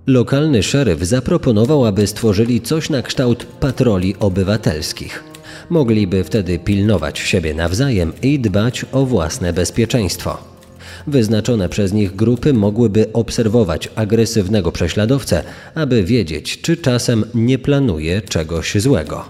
Lokalny 0.07 0.63
szeryf 0.63 1.03
zaproponował, 1.03 1.85
aby 1.85 2.07
stworzyli 2.07 2.61
coś 2.61 2.89
na 2.89 3.01
kształt 3.01 3.45
patroli 3.45 4.15
obywatelskich. 4.19 5.23
Mogliby 5.69 6.23
wtedy 6.23 6.59
pilnować 6.59 7.19
siebie 7.19 7.53
nawzajem 7.53 8.13
i 8.21 8.39
dbać 8.39 8.85
o 8.91 9.05
własne 9.05 9.53
bezpieczeństwo. 9.53 10.37
Wyznaczone 11.07 11.69
przez 11.69 11.93
nich 11.93 12.15
grupy 12.15 12.53
mogłyby 12.53 13.13
obserwować 13.13 13.89
agresywnego 13.95 14.71
prześladowcę, 14.71 15.43
aby 15.75 16.03
wiedzieć, 16.03 16.61
czy 16.61 16.77
czasem 16.77 17.25
nie 17.33 17.59
planuje 17.59 18.21
czegoś 18.21 18.81
złego. 18.81 19.25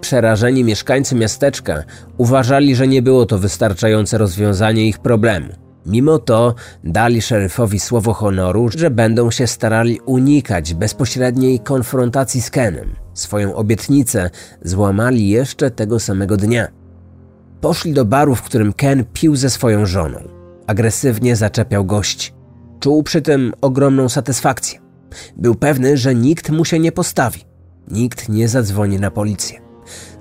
Przerażeni 0.00 0.64
mieszkańcy 0.64 1.14
miasteczka 1.14 1.84
uważali, 2.16 2.76
że 2.76 2.88
nie 2.88 3.02
było 3.02 3.26
to 3.26 3.38
wystarczające 3.38 4.18
rozwiązanie 4.18 4.88
ich 4.88 4.98
problemu. 4.98 5.67
Mimo 5.88 6.18
to 6.18 6.54
dali 6.84 7.22
szeryfowi 7.22 7.80
słowo 7.80 8.12
honoru, 8.12 8.68
że 8.76 8.90
będą 8.90 9.30
się 9.30 9.46
starali 9.46 10.00
unikać 10.00 10.74
bezpośredniej 10.74 11.60
konfrontacji 11.60 12.42
z 12.42 12.50
Kenem. 12.50 12.90
Swoją 13.14 13.54
obietnicę 13.54 14.30
złamali 14.62 15.28
jeszcze 15.28 15.70
tego 15.70 16.00
samego 16.00 16.36
dnia. 16.36 16.68
Poszli 17.60 17.92
do 17.92 18.04
baru, 18.04 18.34
w 18.34 18.42
którym 18.42 18.72
Ken 18.72 19.04
pił 19.12 19.36
ze 19.36 19.50
swoją 19.50 19.86
żoną. 19.86 20.18
Agresywnie 20.66 21.36
zaczepiał 21.36 21.84
gości. 21.84 22.32
Czuł 22.80 23.02
przy 23.02 23.22
tym 23.22 23.52
ogromną 23.60 24.08
satysfakcję. 24.08 24.80
Był 25.36 25.54
pewny, 25.54 25.96
że 25.96 26.14
nikt 26.14 26.50
mu 26.50 26.64
się 26.64 26.78
nie 26.78 26.92
postawi. 26.92 27.40
Nikt 27.90 28.28
nie 28.28 28.48
zadzwoni 28.48 28.98
na 28.98 29.10
policję. 29.10 29.60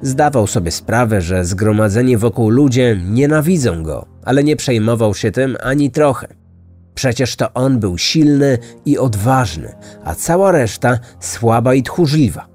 Zdawał 0.02 0.48
sobie 0.48 0.72
sprawę, 0.72 1.22
że 1.22 1.46
zgromadzeni 1.46 2.18
wokół 2.18 2.50
ludzie 2.50 3.00
nienawidzą 3.10 3.84
go, 3.84 4.06
ale 4.28 4.44
nie 4.44 4.56
przejmował 4.56 5.16
się 5.16 5.32
tym 5.32 5.58
ani 5.63 5.92
trochę. 5.92 6.28
Przecież 6.96 7.36
to 7.36 7.54
on 7.54 7.80
był 7.80 7.98
silny 7.98 8.58
i 8.86 8.98
odważny, 8.98 9.74
a 10.04 10.16
cała 10.16 10.52
reszta 10.52 11.00
słaba 11.20 11.74
i 11.74 11.84
tchórzliwa. 11.84 12.48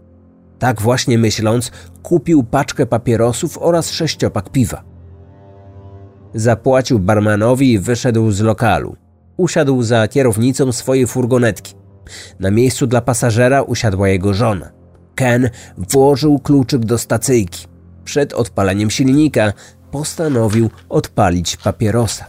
Tak 0.59 0.83
właśnie 0.83 1.19
myśląc, 1.19 1.71
kupił 2.03 2.45
paczkę 2.45 2.87
papierosów 2.87 3.59
oraz 3.59 3.91
sześciopak 3.91 4.51
piwa. 4.51 4.83
Zapłacił 6.35 6.99
barmanowi 6.99 7.73
i 7.73 7.79
wyszedł 7.79 8.31
z 8.31 8.41
lokalu. 8.41 8.97
Usiadł 9.37 9.83
za 9.83 10.09
kierownicą 10.09 10.73
swojej 10.73 11.07
furgonetki. 11.07 11.75
Na 12.41 12.51
miejscu 12.51 12.87
dla 12.87 13.01
pasażera 13.01 13.63
usiadła 13.63 14.09
jego 14.09 14.35
żona. 14.35 14.71
Ken 15.15 15.51
włożył 15.79 16.39
kluczyk 16.39 16.85
do 16.85 16.99
stacyjki. 16.99 17.67
Przed 18.05 18.33
odpaleniem 18.33 18.91
silnika 18.91 19.53
postanowił 19.93 20.71
odpalić 20.89 21.57
papierosa. 21.57 22.27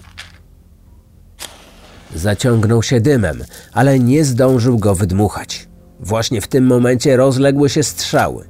Zaciągnął 2.16 2.84
się 2.84 3.02
dymem, 3.02 3.44
ale 3.74 4.00
nie 4.00 4.26
zdążył 4.26 4.78
go 4.78 4.96
wydmuchać. 4.96 5.68
Właśnie 6.00 6.42
w 6.42 6.48
tym 6.48 6.66
momencie 6.66 7.18
rozległy 7.18 7.70
się 7.70 7.84
strzały. 7.84 8.46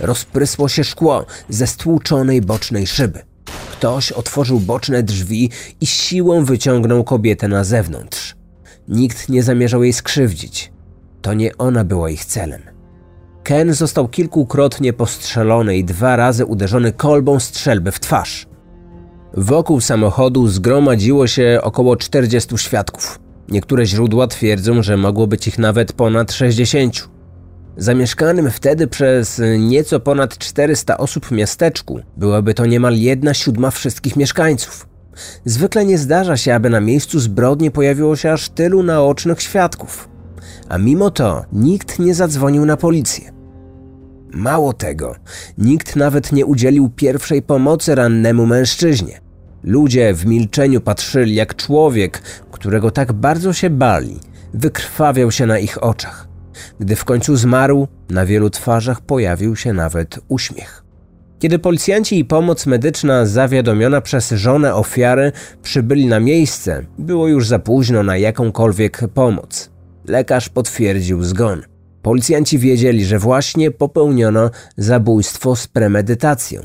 Rozprysło 0.00 0.68
się 0.68 0.84
szkło 0.84 1.26
ze 1.48 1.66
stłuczonej 1.66 2.42
bocznej 2.42 2.86
szyby. 2.86 3.22
Ktoś 3.72 4.12
otworzył 4.12 4.60
boczne 4.60 5.02
drzwi 5.02 5.50
i 5.80 5.86
siłą 5.86 6.44
wyciągnął 6.44 7.04
kobietę 7.04 7.48
na 7.48 7.64
zewnątrz. 7.64 8.36
Nikt 8.88 9.28
nie 9.28 9.42
zamierzał 9.42 9.82
jej 9.82 9.92
skrzywdzić. 9.92 10.72
To 11.22 11.34
nie 11.34 11.56
ona 11.58 11.84
była 11.84 12.10
ich 12.10 12.24
celem. 12.24 12.73
Ken 13.44 13.74
został 13.74 14.08
kilkukrotnie 14.08 14.92
postrzelony 14.92 15.76
i 15.76 15.84
dwa 15.84 16.16
razy 16.16 16.46
uderzony 16.46 16.92
kolbą 16.92 17.40
strzelby 17.40 17.92
w 17.92 18.00
twarz. 18.00 18.46
Wokół 19.34 19.80
samochodu 19.80 20.48
zgromadziło 20.48 21.26
się 21.26 21.58
około 21.62 21.96
40 21.96 22.58
świadków. 22.58 23.18
Niektóre 23.48 23.86
źródła 23.86 24.26
twierdzą, 24.26 24.82
że 24.82 24.96
mogło 24.96 25.26
być 25.26 25.48
ich 25.48 25.58
nawet 25.58 25.92
ponad 25.92 26.32
60. 26.32 27.08
Zamieszkanym 27.76 28.50
wtedy 28.50 28.86
przez 28.86 29.42
nieco 29.58 30.00
ponad 30.00 30.38
400 30.38 30.98
osób 30.98 31.30
miasteczku 31.30 32.00
byłaby 32.16 32.54
to 32.54 32.66
niemal 32.66 32.96
jedna 32.96 33.34
siódma 33.34 33.70
wszystkich 33.70 34.16
mieszkańców. 34.16 34.86
Zwykle 35.44 35.84
nie 35.84 35.98
zdarza 35.98 36.36
się, 36.36 36.54
aby 36.54 36.70
na 36.70 36.80
miejscu 36.80 37.20
zbrodni 37.20 37.70
pojawiło 37.70 38.16
się 38.16 38.32
aż 38.32 38.48
tylu 38.48 38.82
naocznych 38.82 39.42
świadków. 39.42 40.08
A 40.68 40.78
mimo 40.78 41.10
to 41.10 41.44
nikt 41.52 41.98
nie 41.98 42.14
zadzwonił 42.14 42.66
na 42.66 42.76
policję. 42.76 43.33
Mało 44.34 44.72
tego, 44.72 45.16
nikt 45.58 45.96
nawet 45.96 46.32
nie 46.32 46.46
udzielił 46.46 46.90
pierwszej 46.90 47.42
pomocy 47.42 47.94
rannemu 47.94 48.46
mężczyźnie. 48.46 49.20
Ludzie 49.64 50.14
w 50.14 50.26
milczeniu 50.26 50.80
patrzyli, 50.80 51.34
jak 51.34 51.56
człowiek, 51.56 52.22
którego 52.50 52.90
tak 52.90 53.12
bardzo 53.12 53.52
się 53.52 53.70
bali, 53.70 54.20
wykrwawiał 54.54 55.30
się 55.30 55.46
na 55.46 55.58
ich 55.58 55.82
oczach. 55.82 56.28
Gdy 56.80 56.96
w 56.96 57.04
końcu 57.04 57.36
zmarł, 57.36 57.88
na 58.10 58.26
wielu 58.26 58.50
twarzach 58.50 59.00
pojawił 59.00 59.56
się 59.56 59.72
nawet 59.72 60.20
uśmiech. 60.28 60.84
Kiedy 61.38 61.58
policjanci 61.58 62.18
i 62.18 62.24
pomoc 62.24 62.66
medyczna 62.66 63.26
zawiadomiona 63.26 64.00
przez 64.00 64.30
żonę 64.30 64.74
ofiary 64.74 65.32
przybyli 65.62 66.06
na 66.06 66.20
miejsce, 66.20 66.84
było 66.98 67.28
już 67.28 67.48
za 67.48 67.58
późno 67.58 68.02
na 68.02 68.16
jakąkolwiek 68.16 69.00
pomoc. 69.14 69.70
Lekarz 70.08 70.48
potwierdził 70.48 71.22
zgon. 71.22 71.62
Policjanci 72.04 72.58
wiedzieli, 72.58 73.04
że 73.04 73.18
właśnie 73.18 73.70
popełniono 73.70 74.50
zabójstwo 74.76 75.56
z 75.56 75.66
premedytacją. 75.66 76.62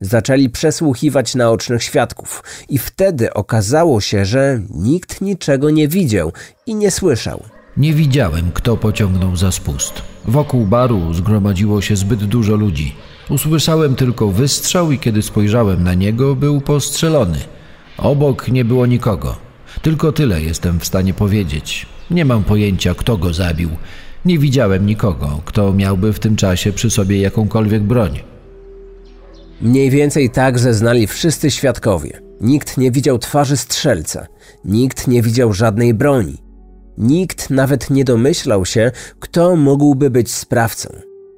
Zaczęli 0.00 0.50
przesłuchiwać 0.50 1.34
naocznych 1.34 1.82
świadków 1.82 2.44
i 2.68 2.78
wtedy 2.78 3.34
okazało 3.34 4.00
się, 4.00 4.24
że 4.24 4.60
nikt 4.70 5.20
niczego 5.20 5.70
nie 5.70 5.88
widział 5.88 6.32
i 6.66 6.74
nie 6.74 6.90
słyszał. 6.90 7.42
Nie 7.76 7.94
widziałem, 7.94 8.52
kto 8.54 8.76
pociągnął 8.76 9.36
za 9.36 9.52
spust. 9.52 10.02
Wokół 10.24 10.66
baru 10.66 11.14
zgromadziło 11.14 11.80
się 11.80 11.96
zbyt 11.96 12.24
dużo 12.24 12.56
ludzi. 12.56 12.94
Usłyszałem 13.30 13.94
tylko 13.94 14.28
wystrzał 14.28 14.92
i 14.92 14.98
kiedy 14.98 15.22
spojrzałem 15.22 15.84
na 15.84 15.94
niego, 15.94 16.36
był 16.36 16.60
postrzelony. 16.60 17.38
Obok 17.98 18.48
nie 18.48 18.64
było 18.64 18.86
nikogo. 18.86 19.36
Tylko 19.82 20.12
tyle 20.12 20.42
jestem 20.42 20.80
w 20.80 20.86
stanie 20.86 21.14
powiedzieć. 21.14 21.86
Nie 22.10 22.24
mam 22.24 22.44
pojęcia, 22.44 22.94
kto 22.94 23.16
go 23.16 23.32
zabił. 23.32 23.70
Nie 24.24 24.38
widziałem 24.38 24.86
nikogo, 24.86 25.40
kto 25.44 25.72
miałby 25.72 26.12
w 26.12 26.18
tym 26.18 26.36
czasie 26.36 26.72
przy 26.72 26.90
sobie 26.90 27.20
jakąkolwiek 27.20 27.82
broń. 27.82 28.20
Mniej 29.60 29.90
więcej 29.90 30.30
tak 30.30 30.58
zeznali 30.58 31.06
wszyscy 31.06 31.50
świadkowie. 31.50 32.20
Nikt 32.40 32.78
nie 32.78 32.90
widział 32.90 33.18
twarzy 33.18 33.56
strzelca, 33.56 34.26
nikt 34.64 35.08
nie 35.08 35.22
widział 35.22 35.52
żadnej 35.52 35.94
broni. 35.94 36.38
Nikt 36.98 37.50
nawet 37.50 37.90
nie 37.90 38.04
domyślał 38.04 38.64
się, 38.64 38.90
kto 39.20 39.56
mógłby 39.56 40.10
być 40.10 40.32
sprawcą. 40.32 40.88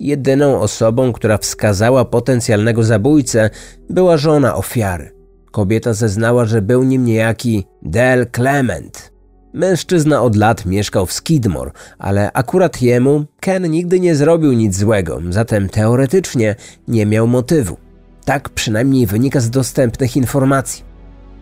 Jedyną 0.00 0.60
osobą, 0.60 1.12
która 1.12 1.38
wskazała 1.38 2.04
potencjalnego 2.04 2.82
zabójcę, 2.82 3.50
była 3.90 4.16
żona 4.16 4.56
ofiary. 4.56 5.10
Kobieta 5.50 5.94
zeznała, 5.94 6.44
że 6.44 6.62
był 6.62 6.82
nim 6.82 7.04
niejaki 7.04 7.64
Del 7.82 8.26
Clement. 8.30 9.13
Mężczyzna 9.54 10.22
od 10.22 10.36
lat 10.36 10.66
mieszkał 10.66 11.06
w 11.06 11.12
Skidmore, 11.12 11.70
ale 11.98 12.32
akurat 12.32 12.82
jemu 12.82 13.24
Ken 13.40 13.70
nigdy 13.70 14.00
nie 14.00 14.14
zrobił 14.14 14.52
nic 14.52 14.76
złego, 14.76 15.20
zatem 15.30 15.68
teoretycznie 15.68 16.56
nie 16.88 17.06
miał 17.06 17.26
motywu. 17.26 17.76
Tak 18.24 18.48
przynajmniej 18.48 19.06
wynika 19.06 19.40
z 19.40 19.50
dostępnych 19.50 20.16
informacji. 20.16 20.84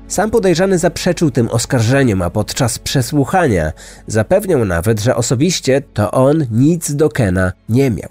Sam 0.08 0.30
podejrzany 0.30 0.78
zaprzeczył 0.78 1.30
tym 1.30 1.48
oskarżeniom, 1.48 2.22
a 2.22 2.30
podczas 2.30 2.78
przesłuchania 2.78 3.72
zapewniał 4.06 4.64
nawet, 4.64 5.00
że 5.00 5.16
osobiście 5.16 5.82
to 5.94 6.10
on 6.10 6.46
nic 6.50 6.94
do 6.94 7.08
Kena 7.08 7.52
nie 7.68 7.90
miał. 7.90 8.10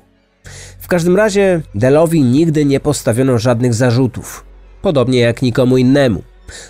W 0.80 0.88
każdym 0.88 1.16
razie 1.16 1.62
Delowi 1.76 2.24
nigdy 2.24 2.66
nie 2.66 2.80
postawiono 2.80 3.38
żadnych 3.38 3.74
zarzutów, 3.74 4.46
podobnie 4.82 5.20
jak 5.20 5.42
nikomu 5.42 5.78
innemu. 5.78 6.22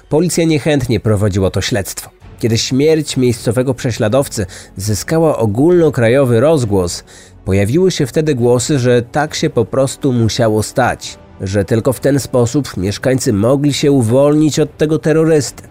Policja 0.10 0.46
niechętnie 0.46 1.00
prowadziła 1.00 1.52
to 1.52 1.62
śledztwo. 1.62 2.21
Kiedy 2.42 2.58
śmierć 2.58 3.18
miejscowego 3.18 3.74
prześladowcy 3.74 4.46
zyskała 4.78 5.38
ogólnokrajowy 5.38 6.40
rozgłos, 6.40 7.04
pojawiły 7.46 7.92
się 7.92 8.06
wtedy 8.06 8.36
głosy, 8.36 8.80
że 8.80 9.02
tak 9.02 9.36
się 9.36 9.50
po 9.50 9.66
prostu 9.66 10.14
musiało 10.14 10.64
stać 10.64 11.18
że 11.42 11.66
tylko 11.66 11.94
w 11.94 12.00
ten 12.00 12.20
sposób 12.20 12.78
mieszkańcy 12.78 13.34
mogli 13.34 13.74
się 13.74 13.92
uwolnić 13.92 14.60
od 14.60 14.78
tego 14.78 15.00
terrorysty. 15.00 15.64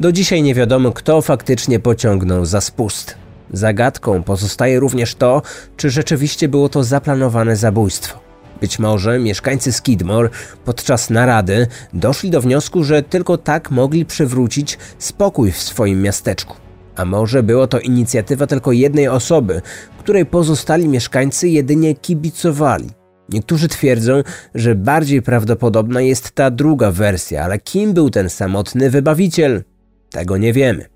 Do 0.00 0.12
dzisiaj 0.12 0.42
nie 0.42 0.54
wiadomo, 0.54 0.92
kto 0.92 1.22
faktycznie 1.22 1.80
pociągnął 1.80 2.44
za 2.44 2.60
spust. 2.60 3.14
Zagadką 3.52 4.22
pozostaje 4.22 4.80
również 4.80 5.14
to, 5.14 5.42
czy 5.76 5.90
rzeczywiście 5.90 6.48
było 6.48 6.68
to 6.68 6.84
zaplanowane 6.84 7.56
zabójstwo. 7.56 8.29
Być 8.60 8.78
może 8.78 9.18
mieszkańcy 9.18 9.72
Skidmore 9.72 10.28
podczas 10.64 11.10
narady 11.10 11.66
doszli 11.92 12.30
do 12.30 12.40
wniosku, 12.40 12.84
że 12.84 13.02
tylko 13.02 13.38
tak 13.38 13.70
mogli 13.70 14.04
przywrócić 14.04 14.78
spokój 14.98 15.52
w 15.52 15.62
swoim 15.62 16.02
miasteczku. 16.02 16.56
A 16.96 17.04
może 17.04 17.42
było 17.42 17.66
to 17.66 17.80
inicjatywa 17.80 18.46
tylko 18.46 18.72
jednej 18.72 19.08
osoby, 19.08 19.62
której 19.98 20.26
pozostali 20.26 20.88
mieszkańcy 20.88 21.48
jedynie 21.48 21.94
kibicowali. 21.94 22.90
Niektórzy 23.28 23.68
twierdzą, 23.68 24.22
że 24.54 24.74
bardziej 24.74 25.22
prawdopodobna 25.22 26.00
jest 26.00 26.30
ta 26.30 26.50
druga 26.50 26.90
wersja, 26.90 27.44
ale 27.44 27.58
kim 27.58 27.92
był 27.92 28.10
ten 28.10 28.30
samotny 28.30 28.90
wybawiciel? 28.90 29.64
Tego 30.10 30.36
nie 30.36 30.52
wiemy. 30.52 30.86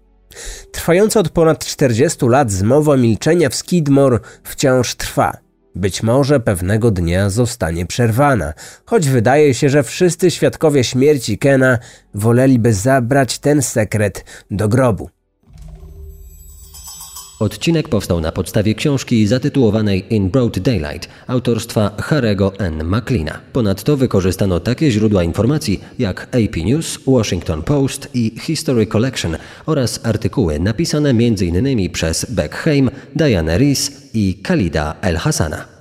Trwająca 0.73 1.21
od 1.21 1.29
ponad 1.29 1.65
40 1.65 2.27
lat 2.27 2.51
zmowa 2.51 2.97
milczenia 2.97 3.49
w 3.49 3.55
Skidmore 3.55 4.19
wciąż 4.45 4.95
trwa. 4.95 5.44
Być 5.75 6.03
może 6.03 6.41
pewnego 6.41 6.91
dnia 6.91 7.31
zostanie 7.31 7.87
przerwana, 7.87 8.53
choć 8.85 9.09
wydaje 9.09 9.55
się, 9.55 9.69
że 9.69 9.83
wszyscy 9.83 10.31
świadkowie 10.31 10.85
śmierci 10.85 11.39
Kena 11.39 11.79
woleliby 12.15 12.73
zabrać 12.73 13.39
ten 13.39 13.63
sekret 13.63 14.25
do 14.51 14.69
grobu. 14.69 15.14
Odcinek 17.45 17.89
powstał 17.89 18.21
na 18.21 18.33
podstawie 18.33 18.75
książki 18.75 19.27
zatytułowanej 19.27 20.05
In 20.15 20.31
Broad 20.31 20.59
Daylight 20.59 21.09
autorstwa 21.27 21.91
Harego 21.99 22.53
N. 22.59 22.85
McLeana. 22.85 23.41
Ponadto 23.53 23.97
wykorzystano 23.97 24.61
takie 24.61 24.91
źródła 24.91 25.25
informacji 25.25 25.81
jak 25.99 26.23
AP 26.23 26.57
News, 26.65 26.99
Washington 27.07 27.63
Post 27.63 28.09
i 28.15 28.33
History 28.41 28.87
Collection 28.87 29.37
oraz 29.67 30.01
artykuły 30.07 30.61
napisane 30.61 31.11
m.in. 31.11 31.91
przez 31.91 32.27
Beck 32.31 32.55
Haim, 32.55 32.91
Diana 33.17 33.59
Rees 33.59 33.93
i 34.15 34.35
Khalida 34.43 34.97
El 35.01 35.17
Hassana. 35.17 35.74